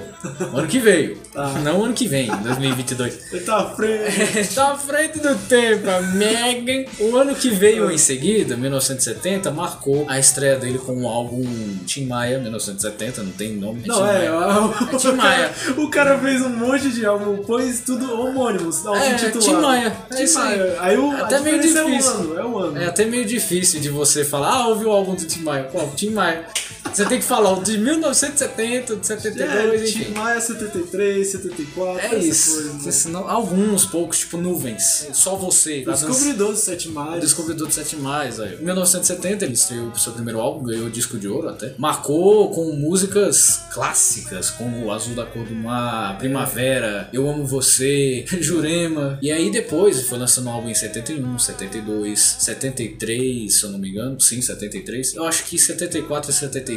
o 0.53 0.58
ano 0.58 0.67
que 0.67 0.80
veio. 0.80 1.17
Tá. 1.34 1.49
Não 1.63 1.84
ano 1.86 1.93
que 1.93 2.08
vem, 2.08 2.27
2022. 2.27 3.19
Ele 3.34 3.41
tá 3.41 3.58
à 3.58 3.69
frente. 3.75 4.56
Tá 4.56 4.71
à 4.71 4.77
frente 4.77 5.19
do 5.19 5.36
tempo, 5.47 5.89
a 5.89 6.01
Megan. 6.01 6.86
O 6.99 7.15
ano 7.17 7.36
que 7.36 7.49
veio 7.49 7.89
em 7.91 7.97
seguida, 7.97 8.56
1970, 8.56 9.51
marcou 9.51 10.06
a 10.10 10.19
estreia 10.19 10.56
dele 10.58 10.77
com 10.80 11.03
o 11.03 11.08
álbum 11.08 11.43
Tim 11.86 12.06
Maia, 12.06 12.39
1970, 12.39 13.23
não 13.23 13.32
tem 13.32 13.53
nome. 13.53 13.84
Não, 13.86 13.95
Tim 13.95 14.01
é, 14.01 14.30
Maia. 14.30 14.34
o, 14.62 14.95
É 14.95 14.97
Tim 14.97 15.12
Maia. 15.13 15.51
o 15.77 15.89
cara 15.89 16.17
fez 16.19 16.41
um 16.41 16.49
monte 16.49 16.89
de 16.89 17.06
álbum, 17.06 17.38
pôs 17.43 17.82
tudo 17.82 18.12
homônimos, 18.19 18.86
álbum 18.86 18.99
É. 19.01 19.15
Tim 19.15 19.53
Maia, 19.53 19.95
É 20.12 20.15
Tim 20.25 20.34
Maia. 20.34 20.63
aí. 20.63 20.77
Aí 20.80 20.97
o, 21.10 21.24
Até 21.24 21.39
meio 21.39 21.60
diferença 21.60 21.86
difícil. 21.86 22.12
é 22.12 22.15
o 22.15 22.20
ano, 22.22 22.39
é 22.39 22.46
o 22.46 22.58
ano. 22.60 22.82
É 22.82 22.86
até 22.86 23.06
meio 23.06 23.26
difícil 23.26 23.80
de 23.80 23.89
você 23.89 24.24
falar, 24.26 24.50
ah, 24.54 24.67
ouvi 24.67 24.86
o 24.86 24.91
álbum 24.91 25.15
do 25.15 25.26
Tim 25.26 25.41
Maia. 25.41 25.63
Qual? 25.65 25.89
Tim 25.96 26.10
Maia. 26.12 26.46
Você 26.93 27.06
tem 27.06 27.19
que 27.19 27.26
falar 27.26 27.54
o 27.58 27.63
de 27.63 27.78
1970, 27.78 28.95
de 28.95 29.08
72, 29.08 29.82
É. 29.82 29.86
Tim 30.06 30.12
Maia 30.13 30.41
73, 30.41 31.28
74, 31.28 32.15
É 32.15 32.17
isso. 32.19 32.54
coisa. 32.82 33.10
né? 33.10 33.23
Alguns 33.28 33.86
poucos, 33.86 34.19
tipo 34.19 34.38
nuvens. 34.38 35.08
Só 35.13 35.36
você. 35.36 35.82
dançar. 35.84 36.10
Descobridor 36.10 36.52
dos 36.54 36.62
Sete 36.62 36.89
Mares. 36.89 37.21
Descobridor 37.21 37.67
de 37.67 37.73
Sete 37.76 37.95
Mais. 37.97 38.39
Aí. 38.39 38.56
Em 38.56 38.63
1970 38.63 39.45
ele 39.45 39.54
estreou 39.54 39.88
o 39.89 40.00
seu 40.00 40.13
primeiro 40.13 40.39
álbum, 40.39 40.63
ganhou 40.65 40.88
o 40.88 40.89
disco 40.89 41.17
de 41.17 41.28
ouro 41.28 41.50
até. 41.50 41.73
Marcou 41.78 42.50
com 42.52 42.71
músicas 42.73 43.62
clássicas, 43.71 44.50
como 44.50 44.86
O 44.86 44.91
Azul 44.91 45.15
da 45.15 45.26
Cor 45.26 45.45
do 45.45 45.54
Mar, 45.56 46.17
Primavera, 46.17 47.10
Eu 47.13 47.30
Amo 47.30 47.45
Você, 47.45 48.26
Jurema. 48.41 49.17
E 49.21 49.32
aí 49.32 49.52
depois 49.52 50.02
foi 50.08 50.17
lançando 50.17 50.47
um 50.47 50.52
álbum 50.52 50.69
em 50.69 50.73
71, 50.76 51.38
72, 51.38 52.38
73, 52.39 53.54
se 53.54 53.63
eu 53.63 53.69
não 53.71 53.80
me 53.80 53.89
engano. 53.89 54.19
Sim, 54.19 54.41
73. 54.41 55.15
Eu 55.15 55.26
acho 55.26 55.43
que 55.45 55.56
em 55.56 55.60
74 55.60 56.32
e 56.32 56.34
75 56.34 56.77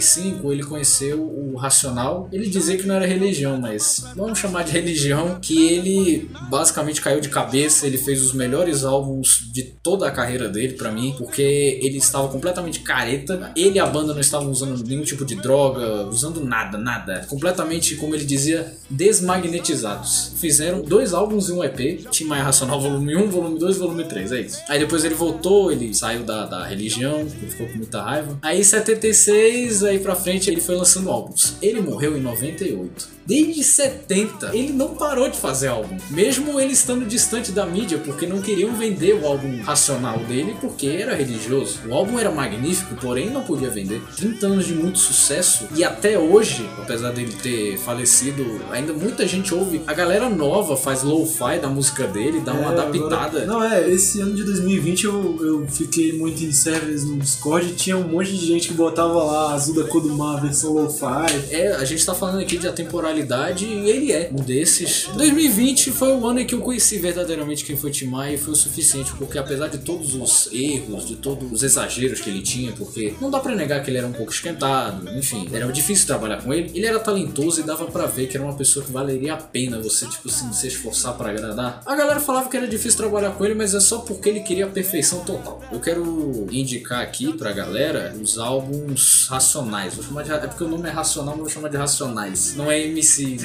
ele 0.53 0.63
conheceu 0.63 1.23
o 1.23 1.57
Racional. 1.57 2.29
Ele 2.33 2.49
dizia 2.49 2.77
que 2.77 2.87
não 2.87 2.95
era 2.95 3.07
religião, 3.07 3.59
mas 3.59 4.05
vamos 4.17 4.39
chamar 4.39 4.65
de 4.65 4.73
religião, 4.73 5.39
que 5.41 5.69
ele 5.69 6.31
basicamente 6.49 7.01
caiu 7.01 7.21
de 7.21 7.29
cabeça, 7.29 7.87
ele 7.87 7.99
fez 7.99 8.23
os 8.23 8.33
melhores 8.33 8.85
álbuns 8.85 9.51
de 9.53 9.63
toda 9.63 10.07
a 10.07 10.11
carreira 10.11 10.49
dele 10.49 10.75
pra 10.75 10.91
mim, 10.91 11.15
porque 11.19 11.79
ele 11.83 11.99
estava 11.99 12.29
completamente 12.29 12.81
careta. 12.81 13.53
Ele 13.57 13.77
e 13.77 13.81
a 13.81 13.87
banda 13.87 14.13
não 14.13 14.21
estavam 14.21 14.51
usando 14.51 14.83
nenhum 14.87 15.03
tipo 15.03 15.25
de 15.25 15.37
droga, 15.37 16.07
usando 16.07 16.45
nada, 16.45 16.79
nada. 16.79 17.27
Completamente, 17.29 17.97
como 17.97 18.15
ele 18.15 18.25
dizia, 18.25 18.73
desmagnetizados. 18.89 20.35
Fizeram 20.37 20.83
dois 20.83 21.13
álbuns 21.13 21.49
e 21.49 21.53
um 21.53 21.63
EP, 21.63 22.07
Tim 22.11 22.25
Maia 22.25 22.45
Racional 22.45 22.81
volume 22.81 23.17
1, 23.17 23.31
volume 23.31 23.59
2 23.59 23.77
volume 23.79 24.05
3, 24.05 24.33
é 24.33 24.41
isso. 24.41 24.59
Aí 24.69 24.79
depois 24.79 25.05
ele 25.05 25.15
voltou, 25.15 25.71
ele 25.71 25.95
saiu 25.95 26.23
da, 26.23 26.47
da 26.47 26.67
religião, 26.67 27.21
ele 27.21 27.51
ficou 27.51 27.67
com 27.67 27.77
muita 27.77 28.03
raiva. 28.03 28.39
Aí 28.43 28.61
em 28.61 28.65
76, 28.65 29.83
aí 29.91 29.99
pra 29.99 30.15
frente, 30.15 30.51
ele 30.51 30.61
foi 30.61 30.77
lançando 30.77 31.11
álbuns. 31.11 31.55
Ele 31.61 31.81
morreu 31.81 32.17
em 32.17 32.21
98. 32.21 33.21
Desde 33.27 33.63
70, 33.63 34.51
ele 34.57 34.73
não 34.73 34.89
parou 34.95 35.29
de 35.29 35.37
fazer 35.39 35.69
álbum. 35.69 35.97
Mesmo 36.11 36.59
ele 36.59 36.73
estando 36.73 37.05
distante 37.07 37.53
da 37.53 37.65
mídia, 37.65 37.99
porque 37.99 38.27
não 38.27 38.41
queriam 38.41 38.73
vender 38.75 39.15
o 39.15 39.27
álbum 39.27 39.61
racional 39.63 40.19
dele, 40.21 40.57
porque 40.61 40.87
era 40.89 41.15
religioso. 41.15 41.79
O 41.89 41.95
álbum 41.95 42.19
era 42.19 42.31
magnífico, 42.31 42.95
porém 42.97 43.31
não 43.31 43.43
podia 43.43 43.71
vender. 43.71 44.03
30 44.17 44.47
anos 44.47 44.67
de 44.67 44.75
muito 44.75 44.99
sucesso, 44.99 45.69
e 45.77 45.85
até 45.85 46.19
hoje, 46.19 46.69
apesar 46.79 47.13
dele 47.13 47.33
ter 47.41 47.79
falecido, 47.79 48.45
ainda 48.71 48.93
muita 48.93 49.27
gente 49.29 49.55
ouve. 49.55 49.81
A 49.87 49.93
galera 49.95 50.29
nova 50.29 50.77
faz 50.77 51.03
lo-fi 51.03 51.59
da 51.61 51.69
música 51.69 52.07
dele, 52.09 52.41
dá 52.41 52.53
uma 52.53 52.71
É, 52.73 52.79
adaptada. 52.79 53.43
agora- 53.43 53.47
não, 53.47 53.63
é, 53.63 53.89
esse 53.91 54.21
ano 54.21 54.35
de 54.35 54.43
2020 54.43 55.05
eu, 55.05 55.39
eu 55.41 55.67
fiquei 55.69 56.13
muito 56.19 56.43
em 56.43 56.51
servers 56.53 57.05
no 57.05 57.17
Discord 57.19 57.69
e 57.69 57.73
tinha 57.75 57.97
um 57.97 58.09
monte 58.09 58.33
de 58.37 58.45
gente 58.45 58.69
que 58.69 58.75
botava 58.75 59.23
lá 59.23 59.53
Azul 59.55 59.75
da 59.81 59.89
Cor 59.89 60.03
do 60.03 60.15
Mar, 60.15 60.41
versão 60.41 60.75
lo-fi. 60.75 61.51
É, 61.51 61.73
a 61.73 61.85
gente 61.85 62.05
tá 62.05 62.15
falando 62.15 62.41
aqui 62.41 62.59
de 62.59 62.69
atemporalidade 62.69 63.65
e 63.65 63.89
ele 63.89 64.13
é 64.13 64.31
um 64.33 64.43
desses. 64.43 65.09
2020 65.15 65.91
foi 65.91 66.13
o 66.13 66.27
ano 66.27 66.41
em 66.41 66.47
que 66.47 66.55
eu 66.55 66.61
conheci 66.61 66.99
verdadeiramente 66.99 67.65
quem 67.65 67.77
foi 67.77 67.91
Tim 67.91 68.07
Maia 68.07 68.35
e 68.35 68.39
foi 68.39 68.53
o 68.53 68.57
suficiente, 68.57 69.13
porque 69.17 69.39
apesar 69.39 69.69
de 69.69 69.79
todos 69.79 70.15
os 70.15 70.49
erros, 70.53 71.07
de 71.07 71.17
todos 71.17 71.51
os 71.51 71.63
exageros 71.63 72.21
que 72.21 72.29
ele 72.29 72.43
tinha, 72.43 72.73
porque 72.73 73.15
não 73.21 73.31
dá 73.31 73.41
pra 73.41 73.55
negar 73.55 73.83
que 73.83 73.91
ele 73.91 73.99
era 73.99 74.07
um 74.07 74.13
pouco 74.13 74.33
esquentado, 74.33 75.09
enfim, 75.17 75.49
era 75.53 75.71
difícil 75.73 76.07
trabalhar 76.07 76.43
com 76.43 76.53
ele, 76.53 76.71
ele 76.75 76.87
era 76.87 76.99
talentoso 76.99 77.61
e 77.61 77.63
dava 77.63 77.87
pra 77.87 78.07
ver 78.07 78.27
que 78.27 78.37
era 78.37 78.45
uma 78.45 78.55
pessoa 78.55 78.85
que 78.85 78.93
valeria 78.93 79.35
a 79.35 79.37
pena 79.37 79.81
você, 79.81 80.07
tipo 80.07 80.29
assim, 80.29 80.53
se 80.53 80.67
esforçar 80.67 81.15
pra 81.15 81.31
agradar. 81.31 81.83
A 81.87 81.97
galera 81.97 82.21
falava 82.21 82.49
que 82.49 82.57
era 82.57 82.69
difícil 82.69 82.99
trabalhar 82.99 83.31
com 83.31 83.45
ele, 83.45 83.55
mas 83.55 83.75
é 83.75 83.81
só 83.81 83.99
porque 83.99 84.29
ele 84.29 84.41
queria 84.41 84.67
a 84.67 84.69
perfeição 84.69 85.21
total. 85.21 85.63
Eu 85.73 85.81
quero 85.81 86.47
indicar 86.51 87.01
aqui 87.01 87.33
pra 87.33 87.53
galera 87.53 88.15
os 88.21 88.39
álbuns 88.39 89.27
racionais. 89.29 89.70
Vou 89.97 90.05
chamar 90.05 90.23
de. 90.25 90.31
É 90.33 90.39
porque 90.47 90.65
o 90.65 90.69
nome 90.69 90.89
é 90.89 90.93
racional, 90.93 91.35
mas 91.35 91.41
vou 91.43 91.49
chamar 91.51 91.69
de 91.69 91.77
racionais. 91.77 92.55
Não 92.57 92.71
é 92.71 92.81
MC, 92.87 93.37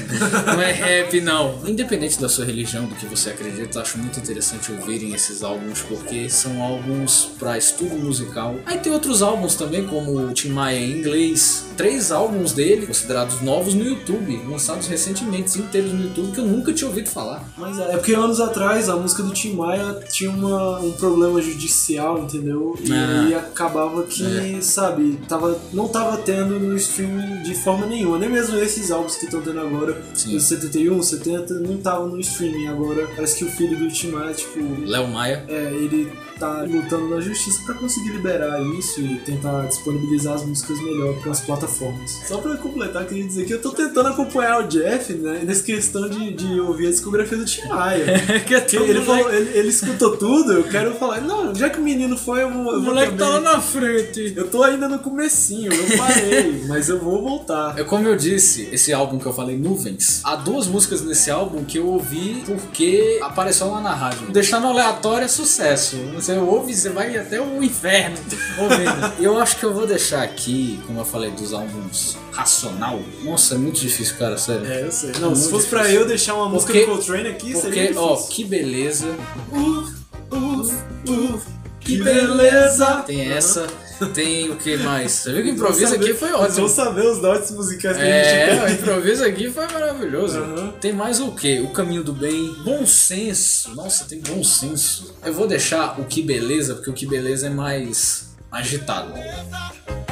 não 0.45 0.61
é 0.61 0.71
rap, 0.71 1.21
não. 1.21 1.59
Independente 1.65 2.19
da 2.19 2.27
sua 2.29 2.45
religião, 2.45 2.85
do 2.85 2.95
que 2.95 3.05
você 3.05 3.29
acredita, 3.29 3.81
acho 3.81 3.97
muito 3.97 4.19
interessante 4.19 4.71
ouvirem 4.71 5.13
esses 5.13 5.43
álbuns, 5.43 5.81
porque 5.81 6.29
são 6.29 6.61
álbuns 6.61 7.29
pra 7.37 7.57
estudo 7.57 7.95
musical. 7.95 8.55
Aí 8.65 8.77
tem 8.79 8.91
outros 8.91 9.21
álbuns 9.21 9.55
também, 9.55 9.85
como 9.85 10.17
o 10.19 10.33
Tim 10.33 10.49
Maia 10.49 10.77
em 10.79 10.91
inglês. 10.99 11.65
Três 11.77 12.11
álbuns 12.11 12.53
dele, 12.53 12.87
considerados 12.87 13.41
novos 13.41 13.73
no 13.73 13.83
YouTube, 13.83 14.41
lançados 14.49 14.87
recentemente, 14.87 15.59
inteiros 15.59 15.91
no 15.91 16.03
YouTube, 16.03 16.31
que 16.31 16.39
eu 16.39 16.45
nunca 16.45 16.71
tinha 16.73 16.87
ouvido 16.87 17.09
falar. 17.09 17.43
Mas 17.57 17.77
é, 17.79 17.83
é 17.93 17.97
porque 17.97 18.13
anos 18.13 18.39
atrás 18.39 18.87
a 18.89 18.95
música 18.95 19.21
do 19.23 19.31
Tim 19.33 19.53
Maia 19.55 19.99
tinha 20.09 20.29
uma- 20.31 20.79
um 20.79 20.91
problema 20.93 21.41
judicial, 21.41 22.19
entendeu? 22.23 22.77
E 22.81 22.91
Ah. 22.93 23.21
aí 23.25 23.33
acabava 23.35 24.03
que, 24.03 24.55
É. 24.57 24.61
sabe, 24.61 25.19
tava, 25.27 25.59
não 25.73 25.87
tava 25.89 26.14
tendo 26.17 26.59
no 26.59 26.75
streaming 26.75 27.41
de 27.43 27.53
forma 27.55 27.85
nenhuma. 27.85 28.17
Nem 28.17 28.29
mesmo 28.29 28.57
esses 28.57 28.91
álbuns 28.91 29.15
que 29.15 29.25
estão 29.25 29.41
tendo 29.41 29.59
agora, 29.59 30.01
Sim. 30.13 30.35
os 30.35 30.43
71, 30.43 31.01
70, 31.01 31.53
não 31.55 31.75
estavam 31.75 32.07
no 32.07 32.19
streaming. 32.19 32.67
Agora 32.67 33.07
parece 33.15 33.35
que 33.37 33.45
o 33.45 33.51
filho 33.51 33.77
do 33.77 33.87
Tim 33.89 34.11
Maia, 34.11 34.33
tipo, 34.33 34.59
Léo 34.85 35.07
Maia. 35.07 35.43
é, 35.47 35.71
ele 35.73 36.11
tá 36.39 36.63
lutando 36.63 37.07
na 37.07 37.21
justiça 37.21 37.61
pra 37.65 37.75
conseguir 37.75 38.09
liberar 38.09 38.61
isso 38.77 38.99
e 38.99 39.19
tentar 39.19 39.67
disponibilizar 39.67 40.33
as 40.33 40.45
músicas 40.45 40.77
melhor 40.81 41.15
pras 41.21 41.39
plataformas. 41.39 42.19
Só 42.27 42.37
pra 42.39 42.57
completar 42.57 42.95
tá? 42.95 43.03
Queria 43.05 43.25
dizer 43.25 43.45
que 43.45 43.53
eu 43.53 43.61
tô 43.61 43.71
tentando 43.71 44.09
acompanhar 44.09 44.63
o 44.63 44.67
Jeff, 44.67 45.13
né? 45.13 45.41
Nessa 45.43 45.63
questão 45.63 46.07
de, 46.09 46.31
de 46.33 46.59
ouvir 46.59 46.87
a 46.87 46.89
discografia 46.91 47.37
do 47.37 47.45
Tim 47.45 47.67
Maia. 47.67 48.05
que 48.45 48.53
é 48.55 48.61
Que 48.61 48.77
tão 48.77 48.85
ele, 48.85 49.01
falou, 49.01 49.33
ele, 49.33 49.57
ele 49.57 49.67
escutou 49.69 50.15
tudo, 50.17 50.53
eu 50.53 50.63
quero 50.63 50.93
falar, 50.95 51.21
não, 51.21 51.53
já 51.55 51.69
que 51.69 51.79
o 51.79 51.83
menino 51.83 52.17
foi, 52.17 52.43
eu 52.43 52.51
vou. 52.51 52.63
eu 52.73 52.79
O 52.79 52.81
vou 52.83 52.93
moleque 52.93 53.17
tá 53.17 53.27
lá 53.27 53.35
também. 53.37 53.53
na 53.53 53.61
frente. 53.61 54.33
Eu 54.35 54.47
tô 54.47 54.63
ainda 54.63 54.87
no 54.87 54.99
comecinho, 54.99 55.71
eu 55.73 55.97
parei, 56.07 56.63
mas 56.67 56.89
eu 56.89 56.99
vou 56.99 57.21
voltar. 57.21 57.77
É 57.77 57.83
como 57.83 58.07
eu 58.07 58.15
disse, 58.15 58.69
esse 58.71 58.93
álbum 58.93 59.17
que 59.19 59.25
eu 59.25 59.33
falei, 59.33 59.57
Nuvens, 59.57 60.21
há 60.23 60.35
duas 60.35 60.67
músicas 60.67 61.01
nesse 61.01 61.29
álbum 61.31 61.63
que 61.63 61.77
eu 61.79 61.87
ouvi 61.87 62.43
porque 62.45 63.19
apareceu 63.21 63.69
lá 63.71 63.81
na 63.81 63.93
rádio. 63.93 64.31
Deixar 64.31 64.59
no 64.59 64.67
aleatório 64.69 65.25
é 65.25 65.27
sucesso. 65.27 65.97
Você 66.15 66.33
ouve, 66.37 66.73
você 66.75 66.89
vai 66.89 67.15
até 67.17 67.39
o 67.41 67.63
inferno 67.63 68.17
ouvindo. 68.59 69.13
Eu 69.19 69.37
acho 69.39 69.57
que 69.57 69.63
eu 69.65 69.73
vou 69.73 69.85
deixar 69.87 70.23
aqui, 70.23 70.79
como 70.85 70.99
eu 70.99 71.05
falei, 71.05 71.31
dos 71.31 71.53
álbuns 71.53 72.17
Racional. 72.31 72.99
Nossa, 73.23 73.55
é 73.55 73.57
muito 73.57 73.79
difícil, 73.79 74.15
cara, 74.17 74.37
sério. 74.37 74.65
É, 74.69 74.83
eu 74.83 74.91
sei. 74.91 75.11
Não, 75.19 75.29
Muito 75.29 75.37
se 75.39 75.49
fosse 75.49 75.67
pra 75.67 75.79
difícil. 75.81 76.01
eu 76.01 76.07
deixar 76.07 76.35
uma 76.35 76.49
música 76.49 76.73
Porque- 76.73 76.85
do 76.85 76.91
Coltrane 76.91 77.29
aqui, 77.29 77.47
seria 77.53 77.61
Porque, 77.61 77.81
difícil. 77.81 78.01
ó, 78.03 78.15
que 78.17 78.43
beleza. 78.43 79.15
Uf, 79.51 79.93
uf, 80.31 80.73
uf, 81.09 81.43
que 81.79 81.97
beleza! 82.03 83.03
Tem 83.07 83.31
essa, 83.31 83.67
tem 84.13 84.49
o 84.51 84.55
que 84.55 84.77
mais? 84.77 85.11
Você 85.11 85.31
viu 85.33 85.43
que 85.43 85.49
o 85.49 85.53
improviso 85.53 85.95
aqui 85.95 86.13
foi 86.13 86.31
ótimo. 86.33 86.59
Vou 86.61 86.69
saber 86.69 87.05
os 87.05 87.19
dotes 87.19 87.51
musicais 87.51 87.97
que 87.97 88.03
a 88.03 88.05
É, 88.05 88.49
gente 88.49 88.61
o 88.61 88.65
tem. 88.65 88.75
improviso 88.75 89.23
aqui 89.23 89.49
foi 89.51 89.67
maravilhoso. 89.67 90.37
Aham. 90.39 90.73
Tem 90.81 90.93
mais 90.93 91.19
o 91.19 91.31
que? 91.31 91.59
O 91.61 91.69
caminho 91.71 92.03
do 92.03 92.13
bem, 92.13 92.53
bom 92.63 92.85
senso. 92.85 93.73
Nossa, 93.75 94.05
tem 94.05 94.19
bom 94.21 94.43
senso. 94.43 95.15
Eu 95.23 95.33
vou 95.33 95.47
deixar 95.47 95.99
o 95.99 96.05
que 96.05 96.21
beleza, 96.21 96.75
porque 96.75 96.89
o 96.89 96.93
que 96.93 97.05
beleza 97.05 97.47
é 97.47 97.49
mais 97.49 98.29
agitado. 98.51 99.13
Que 99.13 100.04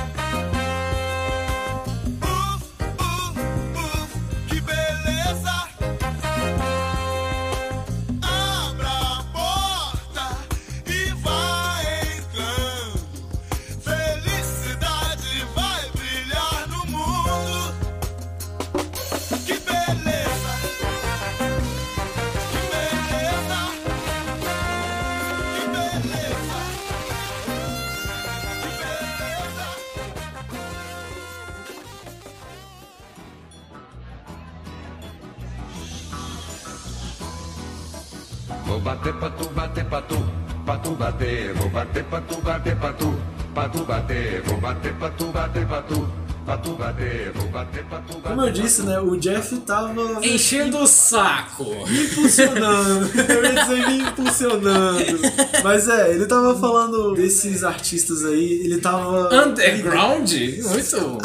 bater 39.73 39.85
pra 39.85 40.01
tu, 40.01 40.23
pra 40.65 40.77
tu 40.77 40.91
bater. 40.91 41.53
Vou 41.55 41.69
bater 41.69 42.03
pra 42.03 42.21
tu, 42.21 42.41
bater 42.41 42.75
pra 42.75 42.93
tu, 42.93 43.19
pra 43.53 43.69
tu 43.69 43.83
bater. 43.83 44.43
Vou 44.45 44.57
bater 44.57 44.93
pra 44.93 45.09
tu, 45.09 45.25
bater 45.25 45.65
pra 45.65 45.81
tu, 45.81 46.09
pra 46.45 46.57
tu 46.57 46.73
bater. 46.73 47.31
Vou 47.33 47.47
bater 47.47 47.83
pra 47.85 47.99
tu, 47.99 48.13
bater 48.19 48.29
Como 48.29 48.41
eu 48.43 48.51
disse, 48.51 48.83
né, 48.83 48.99
o 48.99 49.17
Jeff 49.17 49.57
tava 49.61 50.19
Enchendo 50.21 50.77
o 50.77 50.85
saco. 50.85 51.65
me 51.87 52.03
impulsionando. 52.05 53.09
eu 53.17 53.43
ia 53.43 53.63
dizer 53.63 53.87
me 53.87 53.97
impulsionando. 54.03 55.19
Mas 55.63 55.89
é, 55.89 56.11
ele 56.11 56.27
tava 56.27 56.55
falando 56.59 57.15
desses 57.15 57.63
artistas 57.63 58.23
aí, 58.23 58.61
ele 58.63 58.77
tava. 58.79 59.33
Underground? 59.33 60.31
Muito. 60.31 61.17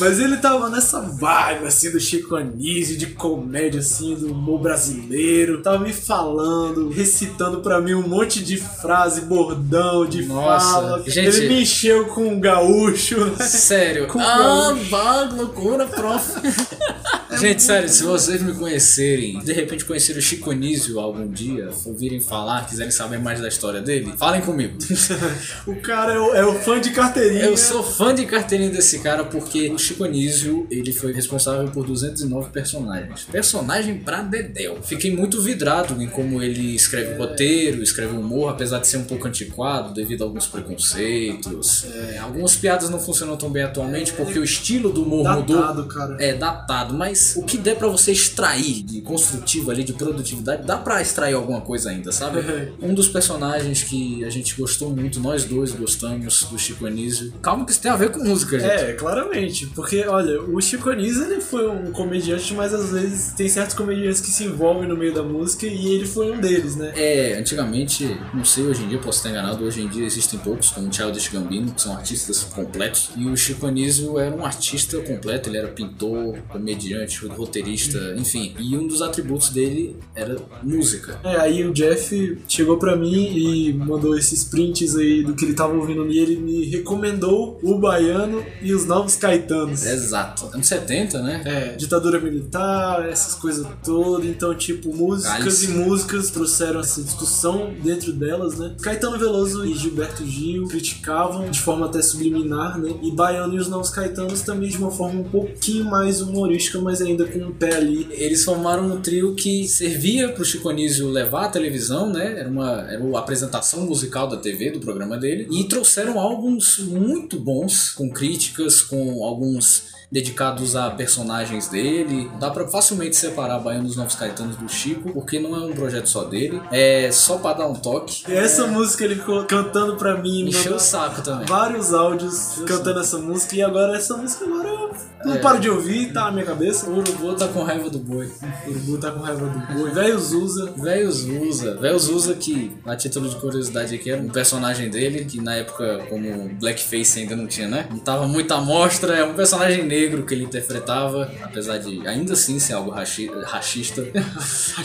Mas 0.00 0.18
ele 0.18 0.36
tava 0.38 0.68
nessa 0.70 1.00
vibe, 1.00 1.66
assim, 1.66 1.90
do 1.90 2.00
Chico 2.00 2.34
Anísio, 2.34 2.96
de 2.96 3.06
comédia, 3.08 3.80
assim, 3.80 4.14
do 4.14 4.32
humor 4.32 4.60
brasileiro. 4.60 5.62
Tava 5.62 5.78
me 5.78 5.92
falando, 5.92 6.88
recitando 6.88 7.60
pra 7.60 7.80
mim 7.80 7.94
um 7.94 8.08
monte 8.08 8.42
de 8.42 8.56
frase, 8.56 9.22
bordão, 9.22 10.06
de 10.06 10.24
Nossa, 10.24 10.72
fala. 10.72 11.02
gente- 11.06 11.18
Ele 11.38 11.48
me 11.48 11.62
encheu 11.62 12.06
com 12.06 12.28
um 12.28 12.40
gaúcho. 12.40 13.24
né? 13.26 13.44
Sério. 13.46 14.06
Com 14.08 14.20
Ah, 14.20 14.76
bah, 14.90 15.28
loucura, 15.32 15.86
prof. 15.86 16.32
Gente, 17.40 17.62
sério, 17.62 17.88
se 17.88 18.02
vocês 18.02 18.42
me 18.42 18.52
conhecerem, 18.52 19.38
de 19.38 19.54
repente 19.54 19.86
conhecerem 19.86 20.18
o 20.18 20.22
Chico 20.22 20.50
Anísio 20.50 21.00
algum 21.00 21.26
dia, 21.26 21.70
ouvirem 21.86 22.20
falar, 22.20 22.66
quiserem 22.66 22.90
saber 22.90 23.18
mais 23.18 23.40
da 23.40 23.48
história 23.48 23.80
dele, 23.80 24.12
falem 24.18 24.42
comigo. 24.42 24.76
o 25.66 25.74
cara 25.76 26.12
é 26.12 26.18
o, 26.18 26.34
é 26.34 26.44
o 26.44 26.54
fã 26.56 26.78
de 26.78 26.90
carteirinha. 26.90 27.44
Eu 27.44 27.56
sou 27.56 27.82
fã 27.82 28.14
de 28.14 28.26
carteirinha 28.26 28.68
desse 28.68 28.98
cara 28.98 29.24
porque 29.24 29.70
o 29.70 29.78
Chico 29.78 30.04
Anísio, 30.04 30.66
ele 30.70 30.92
foi 30.92 31.14
responsável 31.14 31.66
por 31.70 31.86
209 31.86 32.50
personagens. 32.50 33.22
Personagem 33.22 33.96
pra 33.96 34.20
dedéu. 34.20 34.78
Fiquei 34.82 35.10
muito 35.10 35.40
vidrado 35.40 36.00
em 36.02 36.08
como 36.10 36.42
ele 36.42 36.74
escreve 36.74 37.14
roteiro, 37.14 37.82
escreve 37.82 38.14
humor, 38.14 38.50
apesar 38.50 38.80
de 38.80 38.86
ser 38.86 38.98
um 38.98 39.04
pouco 39.04 39.26
antiquado 39.26 39.94
devido 39.94 40.24
a 40.24 40.26
alguns 40.26 40.46
preconceitos. 40.46 41.86
É, 41.86 42.18
algumas 42.18 42.54
piadas 42.54 42.90
não 42.90 43.00
funcionam 43.00 43.38
tão 43.38 43.48
bem 43.48 43.62
atualmente 43.62 44.12
porque 44.12 44.38
o 44.38 44.44
estilo 44.44 44.92
do 44.92 45.04
humor 45.04 45.36
mudou. 45.36 45.56
Datado, 45.56 45.86
cara. 45.86 46.16
É, 46.20 46.34
datado, 46.34 46.92
mas 46.92 47.29
o 47.36 47.42
que 47.42 47.56
der 47.56 47.76
pra 47.76 47.88
você 47.88 48.12
extrair 48.12 48.82
de 48.82 49.00
construtivo 49.00 49.70
ali, 49.70 49.84
de 49.84 49.92
produtividade, 49.92 50.66
dá 50.66 50.76
pra 50.76 51.00
extrair 51.00 51.34
alguma 51.34 51.60
coisa 51.60 51.90
ainda, 51.90 52.12
sabe? 52.12 52.40
um 52.80 52.94
dos 52.94 53.08
personagens 53.08 53.82
que 53.82 54.24
a 54.24 54.30
gente 54.30 54.54
gostou 54.54 54.90
muito, 54.90 55.20
nós 55.20 55.44
dois 55.44 55.72
gostamos 55.72 56.44
do 56.44 56.58
Chico 56.58 56.86
Anísio. 56.86 57.32
Calma 57.42 57.64
que 57.64 57.72
isso 57.72 57.80
tem 57.80 57.90
a 57.90 57.96
ver 57.96 58.10
com 58.10 58.20
música, 58.22 58.58
gente. 58.58 58.70
É, 58.70 58.92
claramente. 58.92 59.66
Porque, 59.66 60.04
olha, 60.06 60.42
o 60.42 60.60
Chico 60.60 60.90
Anísio 60.90 61.24
ele 61.24 61.40
foi 61.40 61.68
um 61.68 61.92
comediante, 61.92 62.52
mas 62.54 62.72
às 62.72 62.90
vezes 62.90 63.32
tem 63.32 63.48
certos 63.48 63.74
comediantes 63.74 64.20
que 64.20 64.30
se 64.30 64.44
envolvem 64.44 64.88
no 64.88 64.96
meio 64.96 65.12
da 65.12 65.22
música 65.22 65.66
e 65.66 65.88
ele 65.88 66.06
foi 66.06 66.32
um 66.32 66.40
deles, 66.40 66.76
né? 66.76 66.92
É, 66.96 67.34
antigamente, 67.34 68.16
não 68.34 68.44
sei, 68.44 68.64
hoje 68.64 68.82
em 68.82 68.88
dia 68.88 68.98
posso 68.98 69.18
estar 69.18 69.30
enganado, 69.30 69.64
hoje 69.64 69.82
em 69.82 69.88
dia 69.88 70.04
existem 70.04 70.38
poucos, 70.38 70.70
como 70.70 70.88
o 70.88 70.92
Childish 70.92 71.28
Gambino, 71.28 71.72
que 71.72 71.82
são 71.82 71.96
artistas 71.96 72.44
completos. 72.44 73.10
E 73.16 73.26
o 73.26 73.36
Chico 73.36 73.66
Anísio 73.66 74.18
era 74.18 74.34
um 74.34 74.44
artista 74.44 74.98
completo, 75.00 75.48
ele 75.48 75.58
era 75.58 75.68
pintor, 75.68 76.38
comediante, 76.48 77.19
roteirista, 77.28 78.14
enfim. 78.16 78.54
E 78.58 78.76
um 78.76 78.86
dos 78.86 79.02
atributos 79.02 79.50
dele 79.50 79.96
era 80.14 80.36
música. 80.62 81.20
É, 81.24 81.36
aí 81.36 81.64
o 81.64 81.72
Jeff 81.72 82.38
chegou 82.48 82.76
pra 82.78 82.96
mim 82.96 83.36
e 83.36 83.72
mandou 83.72 84.16
esses 84.16 84.44
prints 84.44 84.96
aí 84.96 85.22
do 85.22 85.34
que 85.34 85.44
ele 85.44 85.54
tava 85.54 85.74
ouvindo 85.74 86.10
e 86.10 86.18
ele 86.18 86.36
me 86.36 86.64
recomendou 86.66 87.58
o 87.62 87.78
Baiano 87.78 88.44
e 88.62 88.72
os 88.72 88.86
Novos 88.86 89.16
Caetanos. 89.16 89.84
Exato. 89.84 90.50
Anos 90.52 90.66
70, 90.66 91.22
né? 91.22 91.42
É, 91.44 91.76
ditadura 91.76 92.20
militar, 92.20 93.08
essas 93.08 93.34
coisas 93.34 93.66
todas. 93.84 94.26
Então, 94.26 94.54
tipo, 94.54 94.94
músicas 94.94 95.38
Cálice. 95.38 95.66
e 95.66 95.68
músicas 95.68 96.30
trouxeram 96.30 96.80
essa 96.80 97.02
discussão 97.02 97.72
dentro 97.82 98.12
delas, 98.12 98.58
né? 98.58 98.74
Caetano 98.80 99.18
Veloso 99.18 99.64
e 99.64 99.74
Gilberto 99.74 100.26
Gil 100.26 100.66
criticavam 100.68 101.50
de 101.50 101.60
forma 101.60 101.86
até 101.86 102.02
subliminar, 102.02 102.78
né? 102.78 102.94
E 103.02 103.10
Baiano 103.10 103.54
e 103.54 103.58
os 103.58 103.68
Novos 103.68 103.90
Caetanos 103.90 104.42
também 104.42 104.68
de 104.68 104.78
uma 104.78 104.90
forma 104.90 105.20
um 105.20 105.24
pouquinho 105.24 105.84
mais 105.84 106.20
humorística, 106.20 106.80
mas 106.80 107.00
ainda 107.10 107.26
com 107.26 107.38
um 107.38 107.52
pé 107.52 107.74
ali. 107.76 108.08
Eles 108.10 108.44
formaram 108.44 108.86
um 108.86 109.00
trio 109.00 109.34
que 109.34 109.66
servia 109.68 110.28
pro 110.30 110.44
Chico 110.44 110.68
Anísio 110.68 111.08
levar 111.08 111.46
à 111.46 111.48
televisão, 111.48 112.10
né? 112.10 112.38
Era 112.38 112.48
uma 112.48 112.86
era 112.90 113.16
a 113.16 113.18
apresentação 113.18 113.86
musical 113.86 114.28
da 114.28 114.36
TV, 114.36 114.70
do 114.70 114.80
programa 114.80 115.16
dele. 115.16 115.46
E 115.50 115.64
trouxeram 115.64 116.18
álbuns 116.18 116.78
muito 116.78 117.38
bons, 117.38 117.90
com 117.90 118.10
críticas, 118.10 118.80
com 118.80 119.24
alguns 119.24 119.89
dedicados 120.10 120.74
a 120.76 120.90
personagens 120.90 121.68
dele. 121.68 122.30
Dá 122.38 122.50
pra 122.50 122.66
facilmente 122.68 123.16
separar 123.16 123.58
Baiano 123.58 123.86
dos 123.86 123.96
Novos 123.96 124.14
Caetanos 124.14 124.56
do 124.56 124.68
Chico, 124.68 125.12
porque 125.12 125.38
não 125.38 125.54
é 125.54 125.60
um 125.60 125.72
projeto 125.72 126.08
só 126.08 126.24
dele. 126.24 126.60
É 126.70 127.10
só 127.12 127.38
pra 127.38 127.52
dar 127.52 127.66
um 127.68 127.74
toque. 127.74 128.24
E 128.28 128.32
essa 128.34 128.66
música 128.66 129.04
ele 129.04 129.16
ficou 129.16 129.44
cantando 129.44 129.96
pra 129.96 130.16
mim, 130.16 130.48
Encheu 130.48 130.76
o 130.76 130.80
saco 130.80 131.22
também. 131.22 131.46
vários 131.46 131.94
áudios 131.94 132.62
cantando 132.66 133.00
essa 133.00 133.18
música 133.18 133.56
e 133.56 133.62
agora 133.62 133.96
essa 133.96 134.16
música 134.16 134.44
agora 134.44 134.68
eu 134.68 134.90
não 135.24 135.36
paro 135.38 135.60
de 135.60 135.68
ouvir, 135.68 136.12
tá 136.12 136.24
na 136.24 136.32
minha 136.32 136.46
cabeça. 136.46 136.88
O 136.88 136.98
Urubu 136.98 137.34
tá 137.34 137.46
com 137.48 137.62
raiva 137.62 137.90
do 137.90 137.98
boi. 137.98 138.30
O 138.66 138.70
Urubu 138.70 138.98
tá 138.98 139.10
com 139.10 139.20
raiva 139.20 139.46
do 139.46 139.74
boi. 139.74 139.90
Velho 139.90 140.18
Zuza. 140.18 140.72
Velho 140.76 141.12
Zuza. 141.12 141.76
Velho 141.76 141.98
Zuza 141.98 142.34
que, 142.34 142.72
a 142.86 142.96
título 142.96 143.28
de 143.28 143.36
curiosidade 143.36 143.94
aqui, 143.94 144.10
era 144.10 144.20
um 144.20 144.28
personagem 144.28 144.88
dele, 144.88 145.24
que 145.24 145.40
na 145.40 145.56
época, 145.56 146.06
como 146.08 146.48
Blackface 146.58 147.20
ainda 147.20 147.36
não 147.36 147.46
tinha, 147.46 147.68
né? 147.68 147.86
Não 147.90 147.98
tava 147.98 148.26
muito 148.26 148.52
à 148.52 148.60
mostra, 148.60 149.14
é 149.14 149.24
um 149.24 149.34
personagem 149.34 149.84
negro 149.84 149.99
que 150.08 150.34
ele 150.34 150.44
interpretava, 150.44 151.30
apesar 151.42 151.78
de 151.78 152.06
ainda 152.06 152.32
assim 152.32 152.58
ser 152.58 152.74
algo 152.74 152.90
rachi 152.90 153.30
rachista. 153.44 154.06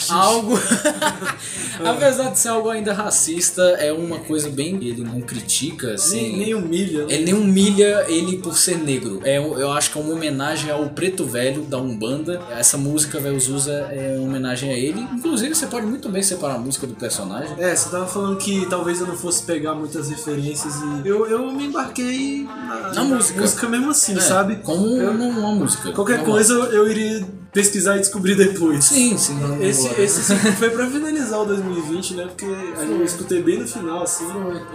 algo. 0.10 0.58
apesar 1.84 2.32
de 2.32 2.40
ser 2.40 2.50
algo 2.50 2.70
ainda 2.70 2.94
racista, 2.94 3.62
é 3.80 3.92
uma 3.92 4.20
coisa 4.20 4.50
bem. 4.50 4.76
Ele 4.76 5.04
não 5.04 5.22
critica, 5.22 5.94
assim. 5.94 6.22
Nem, 6.22 6.38
nem 6.38 6.54
humilha. 6.56 7.06
né? 7.06 7.14
Ele 7.14 7.26
nem 7.26 7.34
humilha 7.34 8.06
ele 8.08 8.38
por 8.38 8.56
ser 8.58 8.78
negro. 8.78 9.22
É, 9.24 9.38
eu 9.38 9.72
acho 9.72 9.92
que 9.92 9.98
é 9.98 10.02
uma 10.02 10.14
homenagem 10.14 10.72
ao 10.72 10.90
Preto 10.90 11.26
Velho 11.26 11.64
da 11.64 11.78
Umbanda. 11.78 12.42
Essa 12.52 12.78
música, 12.78 13.20
velho, 13.20 13.36
usa 13.36 13.72
é 13.92 14.16
uma 14.18 14.30
homenagem 14.30 14.70
a 14.72 14.78
ele. 14.78 15.02
Inclusive, 15.14 15.54
você 15.54 15.68
pode 15.68 15.86
muito 15.86 16.10
bem 16.10 16.24
separar 16.24 16.56
a 16.56 16.60
música 16.60 16.88
do 16.88 16.96
personagem. 16.96 17.56
É, 17.60 17.76
você 17.76 17.90
tava 17.90 18.08
falando 18.08 18.38
que 18.38 18.66
talvez 18.70 19.00
eu 19.00 19.08
não 19.08 19.16
fosse 19.16 19.44
pegar 19.44 19.74
muitas 19.76 20.10
referências 20.10 20.74
e 20.76 21.08
eu, 21.08 21.28
eu 21.28 21.52
me 21.52 21.66
embarquei 21.66 22.44
na, 22.44 22.94
Na 22.94 23.04
música. 23.04 23.42
música 23.42 23.70
mesmo 23.70 23.92
assim, 23.92 24.18
É, 24.18 24.20
sabe? 24.22 24.56
Como 24.58 24.86
Eu- 25.06 25.12
uma, 25.14 25.26
uma 25.26 25.52
música. 25.56 25.92
Qualquer 25.92 26.18
Normal. 26.18 26.34
coisa 26.36 26.54
eu, 26.54 26.66
eu 26.74 26.92
iria 26.92 27.26
pesquisar 27.54 27.96
e 27.96 28.00
descobrir 28.00 28.36
depois. 28.36 28.84
Sim, 28.86 29.18
sim. 29.18 29.38
Esse, 29.62 29.88
esse 30.02 30.24
sim, 30.24 30.36
foi 30.60 30.70
pra 30.70 30.86
finalizar 30.88 31.40
o 31.40 31.46
2020, 31.46 32.14
né? 32.16 32.24
Porque 32.26 32.46
eu 32.46 33.04
escutei 33.04 33.42
bem 33.42 33.60
no 33.60 33.68
final, 33.68 34.04
assim. 34.04 34.26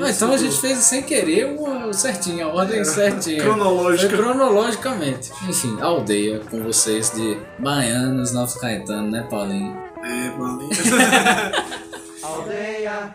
Ah, 0.00 0.10
então 0.10 0.32
a 0.32 0.36
gente 0.38 0.58
fez 0.58 0.78
sem 0.78 1.02
querer 1.02 1.56
o 1.58 1.92
certinho, 1.92 2.46
a 2.48 2.54
ordem 2.54 2.82
certinha. 2.84 3.42
Cronológica. 3.42 4.08
Foi 4.16 4.24
cronologicamente. 4.24 5.30
Enfim, 5.48 5.76
aldeia 5.80 6.40
com 6.50 6.62
vocês 6.62 7.10
de 7.14 7.38
Baianos, 7.58 8.32
Novo 8.32 8.58
Caetano, 8.58 9.10
né, 9.10 9.26
Paulinho? 9.30 9.76
É, 10.02 10.30
malinho. 10.38 10.70
Aldeia, 12.22 13.14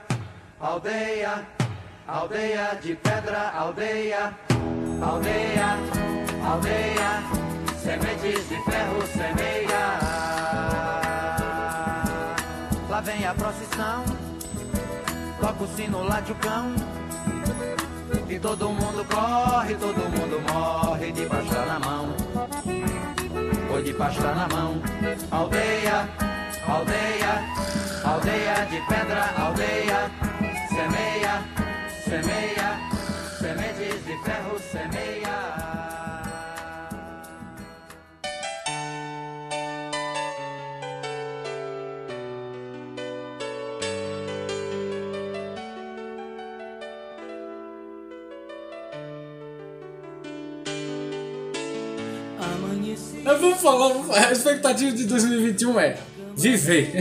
aldeia, 0.60 1.48
aldeia 2.08 2.78
de 2.82 2.96
pedra, 2.96 3.52
aldeia, 3.56 4.34
aldeia, 5.02 5.65
aldeia, 6.46 7.24
sementes 7.84 8.50
de 8.50 8.64
ferro 8.64 9.08
semeia. 9.08 9.86
Lá 12.90 13.02
vem 13.02 13.26
a 13.26 13.34
procissão, 13.34 14.06
toca 15.42 15.64
o 15.64 15.68
sino 15.76 16.04
lá 16.04 16.20
de 16.20 16.34
cão. 16.36 16.76
E 18.30 18.40
todo 18.40 18.70
mundo 18.70 19.06
corre, 19.06 19.76
todo 19.76 19.98
mundo 19.98 20.42
morre 20.52 21.12
de 21.12 21.26
pasta 21.26 21.66
na 21.66 21.80
mão. 21.80 22.16
Foi 23.68 23.84
de 23.84 23.94
pasta 23.94 24.34
na 24.34 24.48
mão. 24.48 24.82
Aldeia, 25.32 26.10
aldeia, 26.68 27.44
aldeia 28.04 28.66
de 28.70 28.82
pedra, 28.88 29.34
aldeia. 29.38 30.12
Semeia, 30.70 31.44
semeia, 32.04 32.80
sementes 33.40 34.06
de 34.06 34.24
ferro 34.24 34.60
semeia. 34.60 35.65
Vamos 53.54 53.62
falar, 53.62 54.28
a 54.28 54.32
expectativa 54.32 54.92
de 54.92 55.06
2021 55.06 55.80
é 55.80 55.98
viver. 56.36 56.92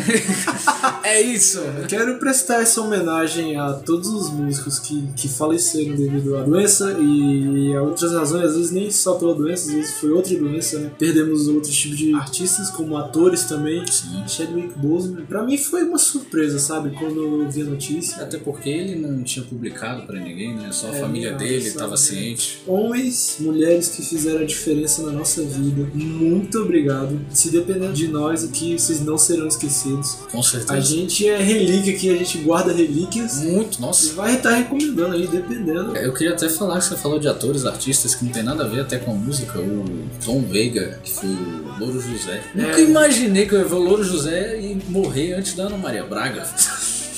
é 1.05 1.21
isso. 1.21 1.61
Quero 1.89 2.19
prestar 2.19 2.63
essa 2.63 2.81
homenagem 2.81 3.57
a 3.57 3.73
todos 3.73 4.09
os 4.09 4.31
músicos 4.31 4.79
que, 4.79 5.07
que 5.17 5.29
faleceram 5.29 5.95
devido 5.97 6.37
à 6.37 6.43
doença 6.43 6.97
e 7.01 7.75
a 7.75 7.83
outras 7.83 8.13
razões, 8.13 8.45
às 8.45 8.57
vezes 8.57 8.71
nem 8.71 8.91
só 8.91 9.15
pela 9.15 9.35
doença, 9.35 9.69
às 9.69 9.75
vezes 9.75 9.95
foi 9.95 10.11
outra 10.11 10.37
doença, 10.37 10.79
né? 10.79 10.91
Perdemos 10.99 11.49
outros 11.49 11.75
tipos 11.75 11.99
de 11.99 12.15
artistas, 12.15 12.71
como 12.71 12.97
atores 12.97 13.45
também. 13.45 13.85
Chadwick 14.29 14.79
Boseman. 14.79 15.25
Pra 15.27 15.43
mim 15.45 15.59
foi 15.59 15.83
uma 15.85 15.99
surpresa, 15.99 16.59
sabe? 16.59 16.91
Quando 16.99 17.23
eu 17.23 17.51
vi 17.51 17.63
a 17.63 17.67
notícia. 17.67 18.23
Até 18.23 18.39
porque 18.39 18.69
ele 18.71 18.97
não 18.97 19.23
tinha 19.23 19.45
publicado 19.45 20.07
pra 20.07 20.19
ninguém, 20.19 20.55
né? 20.55 20.71
Só 20.73 20.89
a 20.89 20.97
É, 20.97 21.01
família 21.01 21.31
não, 21.33 21.39
dele 21.39 21.71
só, 21.71 21.79
tava 21.81 21.91
né? 21.93 21.97
ciente. 21.97 22.63
Homens, 22.67 23.37
mulheres 23.41 23.89
que 23.89 24.03
fizeram 24.03 24.41
a 24.41 24.45
diferença 24.45 25.03
na 25.03 25.11
nossa 25.13 25.43
vida, 25.43 25.89
muito 25.95 26.59
obrigado. 26.59 27.19
Se 27.31 27.51
depender 27.51 27.93
de 27.93 28.09
nós 28.09 28.45
aqui, 28.45 28.79
vocês 28.79 29.01
não 29.01 29.19
serão 29.25 29.47
esquecidos. 29.49 30.19
Com 30.31 30.41
A 30.41 30.43
certeza. 30.43 30.81
gente 30.81 31.29
é 31.29 31.39
relíquia 31.39 31.95
aqui, 31.95 32.11
a 32.11 32.17
gente 32.17 32.39
guarda 32.39 32.73
relíquias. 32.73 33.37
Muito, 33.39 33.79
E 33.79 33.81
nossa. 33.81 34.13
vai 34.15 34.35
estar 34.37 34.51
recomendando 34.51 35.15
aí, 35.15 35.27
dependendo. 35.27 35.97
Eu 35.97 36.13
queria 36.13 36.33
até 36.35 36.49
falar 36.49 36.79
que 36.79 36.85
você 36.87 36.97
falou 36.97 37.19
de 37.19 37.29
atores, 37.29 37.65
artistas 37.67 38.15
que 38.15 38.25
não 38.25 38.33
tem 38.33 38.43
nada 38.43 38.65
a 38.65 38.69
ver 38.69 38.81
até 38.81 38.99
com 38.99 39.11
a 39.13 39.15
música. 39.15 39.59
O 39.59 39.85
Tom 40.25 40.43
Veiga, 40.43 40.99
que 41.03 41.11
foi 41.13 41.29
o 41.29 41.79
Louro 41.79 42.01
José. 42.01 42.43
Nunca 42.55 42.81
imaginei 42.81 43.47
que 43.47 43.55
eu 43.55 43.59
ia 43.61 43.65
ver 43.65 43.75
o 43.75 43.79
Louro 43.79 44.05
José 44.05 44.61
e 44.61 44.79
morrer 44.89 45.35
antes 45.35 45.55
da 45.55 45.65
Ana 45.65 45.77
Maria 45.77 46.05
Braga. 46.05 46.47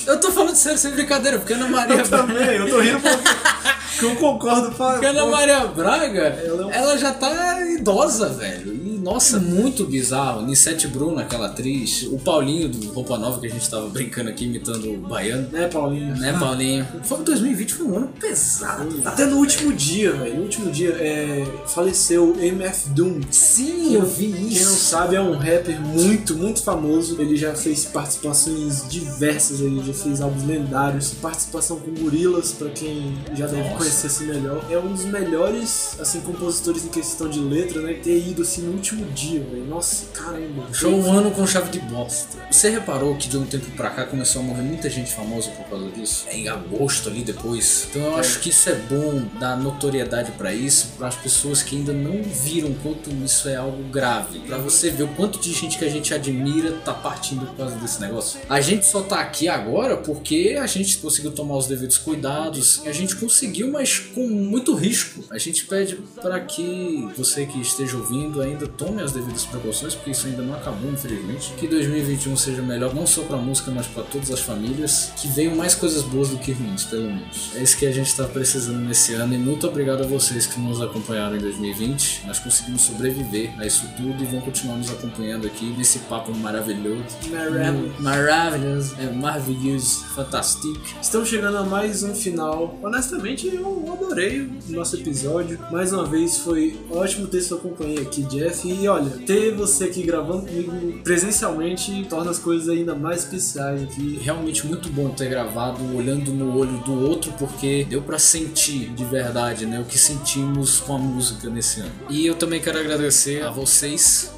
Eu 0.06 0.20
tô 0.20 0.30
falando 0.30 0.54
sério, 0.54 0.78
sem 0.78 0.92
brincadeira, 0.92 1.36
porque 1.36 1.52
a 1.52 1.56
Ana 1.56 1.66
Maria 1.66 1.96
Eu 1.96 2.06
Braga. 2.08 2.26
também, 2.28 2.56
eu 2.58 2.70
tô 2.70 2.78
rindo 2.80 3.00
porque 3.00 3.98
que 3.98 4.04
eu 4.06 4.14
concordo 4.14 4.70
pra. 4.70 4.92
Porque 4.92 5.06
a 5.06 5.10
Ana 5.10 5.26
Maria 5.26 5.66
Braga, 5.66 6.20
Ela 6.46 6.62
é 6.62 6.64
um- 6.66 6.70
ela 6.70 6.96
já 6.96 7.12
tá 7.12 7.60
idosa, 7.72 8.28
velho. 8.28 8.72
Nossa, 9.06 9.38
muito 9.38 9.84
bizarro. 9.84 10.44
Nissete 10.44 10.88
Bruno, 10.88 11.20
aquela 11.20 11.46
atriz. 11.46 12.02
O 12.10 12.18
Paulinho 12.18 12.68
do 12.68 12.88
Roupa 12.88 13.16
Nova, 13.16 13.38
que 13.38 13.46
a 13.46 13.50
gente 13.50 13.70
tava 13.70 13.88
brincando 13.88 14.30
aqui, 14.30 14.46
imitando 14.46 14.92
o 14.92 14.96
baiano. 14.96 15.48
Né, 15.52 15.68
Paulinho? 15.68 16.16
Né, 16.16 16.36
Paulinho? 16.36 16.84
Foi 17.04 17.22
2020, 17.22 17.74
foi 17.74 17.86
um 17.86 17.96
ano 17.98 18.08
pesado. 18.18 19.00
Até 19.04 19.24
no 19.26 19.36
último 19.36 19.72
dia, 19.72 20.12
velho. 20.12 20.34
No 20.38 20.42
último 20.42 20.72
dia, 20.72 20.90
é, 20.98 21.46
faleceu 21.68 22.36
MF 22.40 22.88
Doom. 22.88 23.20
Sim, 23.30 23.94
eu 23.94 24.04
vi 24.04 24.32
Quem 24.32 24.40
não 24.42 24.48
isso. 24.48 24.74
sabe, 24.74 25.14
é 25.14 25.20
um 25.20 25.36
rapper 25.36 25.80
muito, 25.80 26.34
muito 26.34 26.60
famoso. 26.64 27.20
Ele 27.20 27.36
já 27.36 27.54
fez 27.54 27.84
participações 27.84 28.88
diversas 28.88 29.60
aí, 29.60 29.82
já 29.86 29.94
fez 29.94 30.20
álbuns 30.20 30.44
lendários. 30.44 31.14
Participação 31.14 31.78
com 31.78 31.92
Gorilas, 31.94 32.50
pra 32.50 32.70
quem 32.70 33.16
já 33.36 33.46
deve 33.46 33.62
Nossa. 33.62 33.76
conhecer 33.76 34.06
assim 34.08 34.26
melhor. 34.26 34.64
É 34.68 34.76
um 34.76 34.92
dos 34.92 35.04
melhores, 35.04 35.96
assim, 36.00 36.20
compositores 36.22 36.84
em 36.84 36.88
questão 36.88 37.28
de 37.28 37.38
letra, 37.38 37.80
né? 37.80 37.94
Ter 37.94 38.18
ido 38.18 38.42
assim 38.42 38.62
no 38.62 38.72
último 38.72 38.95
dia, 39.04 39.40
velho. 39.40 39.66
Nossa, 39.66 40.06
caramba. 40.12 40.64
Show 40.72 40.92
um 40.92 41.12
ano 41.12 41.30
com 41.30 41.46
chave 41.46 41.70
de 41.70 41.80
bosta. 41.80 42.38
Você 42.50 42.70
reparou 42.70 43.16
que 43.16 43.28
de 43.28 43.36
um 43.36 43.44
tempo 43.44 43.70
pra 43.72 43.90
cá 43.90 44.04
começou 44.04 44.42
a 44.42 44.44
morrer 44.44 44.62
muita 44.62 44.88
gente 44.88 45.12
famosa 45.12 45.50
por 45.50 45.66
causa 45.68 45.90
disso? 45.90 46.24
É 46.28 46.36
em 46.36 46.48
agosto 46.48 47.08
ali 47.08 47.22
depois. 47.22 47.88
Então 47.90 48.02
eu 48.02 48.16
acho 48.16 48.40
que 48.40 48.50
isso 48.50 48.68
é 48.70 48.74
bom 48.74 49.24
dar 49.38 49.56
notoriedade 49.56 50.32
pra 50.32 50.54
isso, 50.54 50.92
para 50.96 51.08
as 51.08 51.16
pessoas 51.16 51.62
que 51.62 51.76
ainda 51.76 51.92
não 51.92 52.22
viram 52.22 52.74
quanto 52.82 53.10
isso 53.24 53.48
é 53.48 53.56
algo 53.56 53.82
grave. 53.90 54.40
Pra 54.40 54.58
você 54.58 54.90
ver 54.90 55.04
o 55.04 55.08
quanto 55.08 55.38
de 55.38 55.52
gente 55.52 55.78
que 55.78 55.84
a 55.84 55.90
gente 55.90 56.14
admira 56.14 56.72
tá 56.84 56.94
partindo 56.94 57.46
por 57.46 57.56
causa 57.56 57.76
desse 57.76 58.00
negócio. 58.00 58.40
A 58.48 58.60
gente 58.60 58.86
só 58.86 59.02
tá 59.02 59.20
aqui 59.20 59.48
agora 59.48 59.96
porque 59.96 60.56
a 60.60 60.66
gente 60.66 60.98
conseguiu 60.98 61.32
tomar 61.32 61.56
os 61.56 61.66
devidos 61.66 61.98
cuidados. 61.98 62.82
A 62.86 62.92
gente 62.92 63.16
conseguiu, 63.16 63.70
mas 63.70 63.98
com 63.98 64.26
muito 64.28 64.74
risco. 64.74 65.24
A 65.30 65.38
gente 65.38 65.66
pede 65.66 65.96
para 66.22 66.40
que 66.40 67.08
você 67.16 67.46
que 67.46 67.60
esteja 67.60 67.96
ouvindo 67.96 68.40
ainda 68.40 68.66
tome 68.66 68.85
as 69.00 69.12
devidas 69.12 69.44
precauções, 69.44 69.94
porque 69.94 70.10
isso 70.10 70.26
ainda 70.26 70.42
não 70.42 70.54
acabou, 70.54 70.90
infelizmente. 70.90 71.52
Que 71.54 71.66
2021 71.66 72.36
seja 72.36 72.62
melhor 72.62 72.94
não 72.94 73.06
só 73.06 73.22
pra 73.22 73.36
música, 73.36 73.70
mas 73.70 73.86
pra 73.86 74.02
todas 74.02 74.30
as 74.30 74.40
famílias. 74.40 75.12
Que 75.16 75.28
venham 75.28 75.54
mais 75.56 75.74
coisas 75.74 76.02
boas 76.02 76.30
do 76.30 76.38
que 76.38 76.52
ruins, 76.52 76.84
pelo 76.84 77.06
menos. 77.06 77.50
É 77.54 77.62
isso 77.62 77.76
que 77.76 77.86
a 77.86 77.92
gente 77.92 78.14
tá 78.14 78.24
precisando 78.24 78.78
nesse 78.78 79.14
ano 79.14 79.34
e 79.34 79.38
muito 79.38 79.66
obrigado 79.66 80.02
a 80.02 80.06
vocês 80.06 80.46
que 80.46 80.58
nos 80.60 80.80
acompanharam 80.80 81.36
em 81.36 81.40
2020. 81.40 82.26
Nós 82.26 82.38
conseguimos 82.38 82.82
sobreviver 82.82 83.52
a 83.58 83.66
isso 83.66 83.86
tudo 83.96 84.22
e 84.22 84.26
vão 84.26 84.40
continuar 84.40 84.76
nos 84.76 84.90
acompanhando 84.90 85.46
aqui 85.46 85.74
nesse 85.76 86.00
papo 86.00 86.34
maravilhoso. 86.36 87.04
Maravilhoso. 87.30 87.94
Maravilhoso. 88.00 88.96
É 88.98 89.12
maravilhoso. 89.12 90.04
Fantástico. 90.14 90.80
Estamos 91.00 91.28
chegando 91.28 91.56
a 91.58 91.64
mais 91.64 92.02
um 92.02 92.14
final. 92.14 92.78
Honestamente, 92.82 93.46
eu 93.46 93.92
adorei 93.92 94.40
o 94.40 94.72
nosso 94.72 94.96
episódio. 94.96 95.58
Mais 95.70 95.92
uma 95.92 96.06
vez, 96.06 96.38
foi 96.38 96.78
ótimo 96.90 97.26
ter 97.26 97.40
sua 97.40 97.58
companhia 97.58 98.02
aqui, 98.02 98.22
Jeff. 98.22 98.75
E 98.78 98.88
olha, 98.88 99.10
ter 99.26 99.54
você 99.54 99.84
aqui 99.84 100.02
gravando 100.02 100.46
comigo 100.46 101.00
presencialmente 101.02 102.06
torna 102.10 102.30
as 102.30 102.38
coisas 102.38 102.68
ainda 102.68 102.94
mais 102.94 103.24
especiais 103.24 103.82
aqui. 103.82 104.18
realmente 104.22 104.66
muito 104.66 104.90
bom 104.90 105.08
ter 105.08 105.28
gravado 105.30 105.82
olhando 105.96 106.30
no 106.30 106.56
olho 106.56 106.78
do 106.78 106.92
outro 106.92 107.32
porque 107.38 107.86
deu 107.88 108.02
pra 108.02 108.18
sentir 108.18 108.90
de 108.90 109.04
verdade, 109.04 109.64
né, 109.64 109.80
o 109.80 109.84
que 109.84 109.98
sentimos 109.98 110.78
com 110.80 110.96
a 110.96 110.98
música 110.98 111.48
nesse 111.48 111.80
ano. 111.80 111.92
E 112.10 112.26
eu 112.26 112.34
também 112.34 112.60
quero 112.60 112.78
agradecer 112.78 113.42
a 113.42 113.50
vocês 113.50 114.35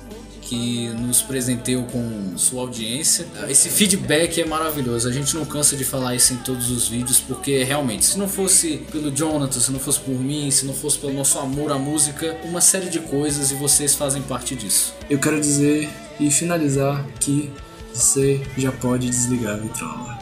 que 0.49 0.89
nos 0.89 1.21
presenteiam 1.21 1.85
com 1.85 2.37
sua 2.37 2.63
audiência. 2.63 3.27
Esse 3.49 3.69
feedback 3.69 4.41
é 4.41 4.47
maravilhoso. 4.47 5.07
A 5.07 5.13
gente 5.13 5.35
não 5.35 5.45
cansa 5.45 5.77
de 5.77 5.85
falar 5.85 6.15
isso 6.15 6.33
em 6.33 6.37
todos 6.39 6.71
os 6.71 6.89
vídeos 6.89 7.21
porque 7.21 7.63
realmente, 7.65 8.07
se 8.07 8.19
não 8.19 8.27
fosse 8.27 8.79
pelo 8.91 9.11
Jonathan, 9.11 9.61
se 9.61 9.71
não 9.71 9.79
fosse 9.79 10.01
por 10.01 10.19
mim, 10.19 10.51
se 10.51 10.65
não 10.65 10.73
fosse 10.73 10.99
pelo 10.99 11.13
nosso 11.13 11.39
amor 11.39 11.71
à 11.71 11.79
música, 11.79 12.37
uma 12.45 12.61
série 12.61 12.89
de 12.89 13.01
coisas 13.01 13.51
e 13.51 13.55
vocês 13.55 13.95
fazem 13.95 14.23
parte 14.23 14.55
disso. 14.55 14.95
Eu 15.11 15.19
quero 15.19 15.39
dizer 15.39 15.89
e 16.19 16.31
finalizar 16.31 17.05
que 17.21 17.51
você 17.93 18.41
já 18.57 18.73
pode 18.73 19.09
desligar 19.09 19.55
a 19.55 19.57
vitrola. 19.59 20.19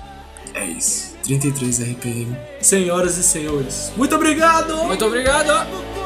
É 0.54 0.64
isso. 0.64 1.14
33 1.22 1.80
RPM. 1.80 2.36
Senhoras 2.60 3.16
e 3.18 3.22
senhores, 3.22 3.92
muito 3.96 4.14
obrigado! 4.14 4.76
Muito 4.84 5.04
obrigado! 5.04 6.05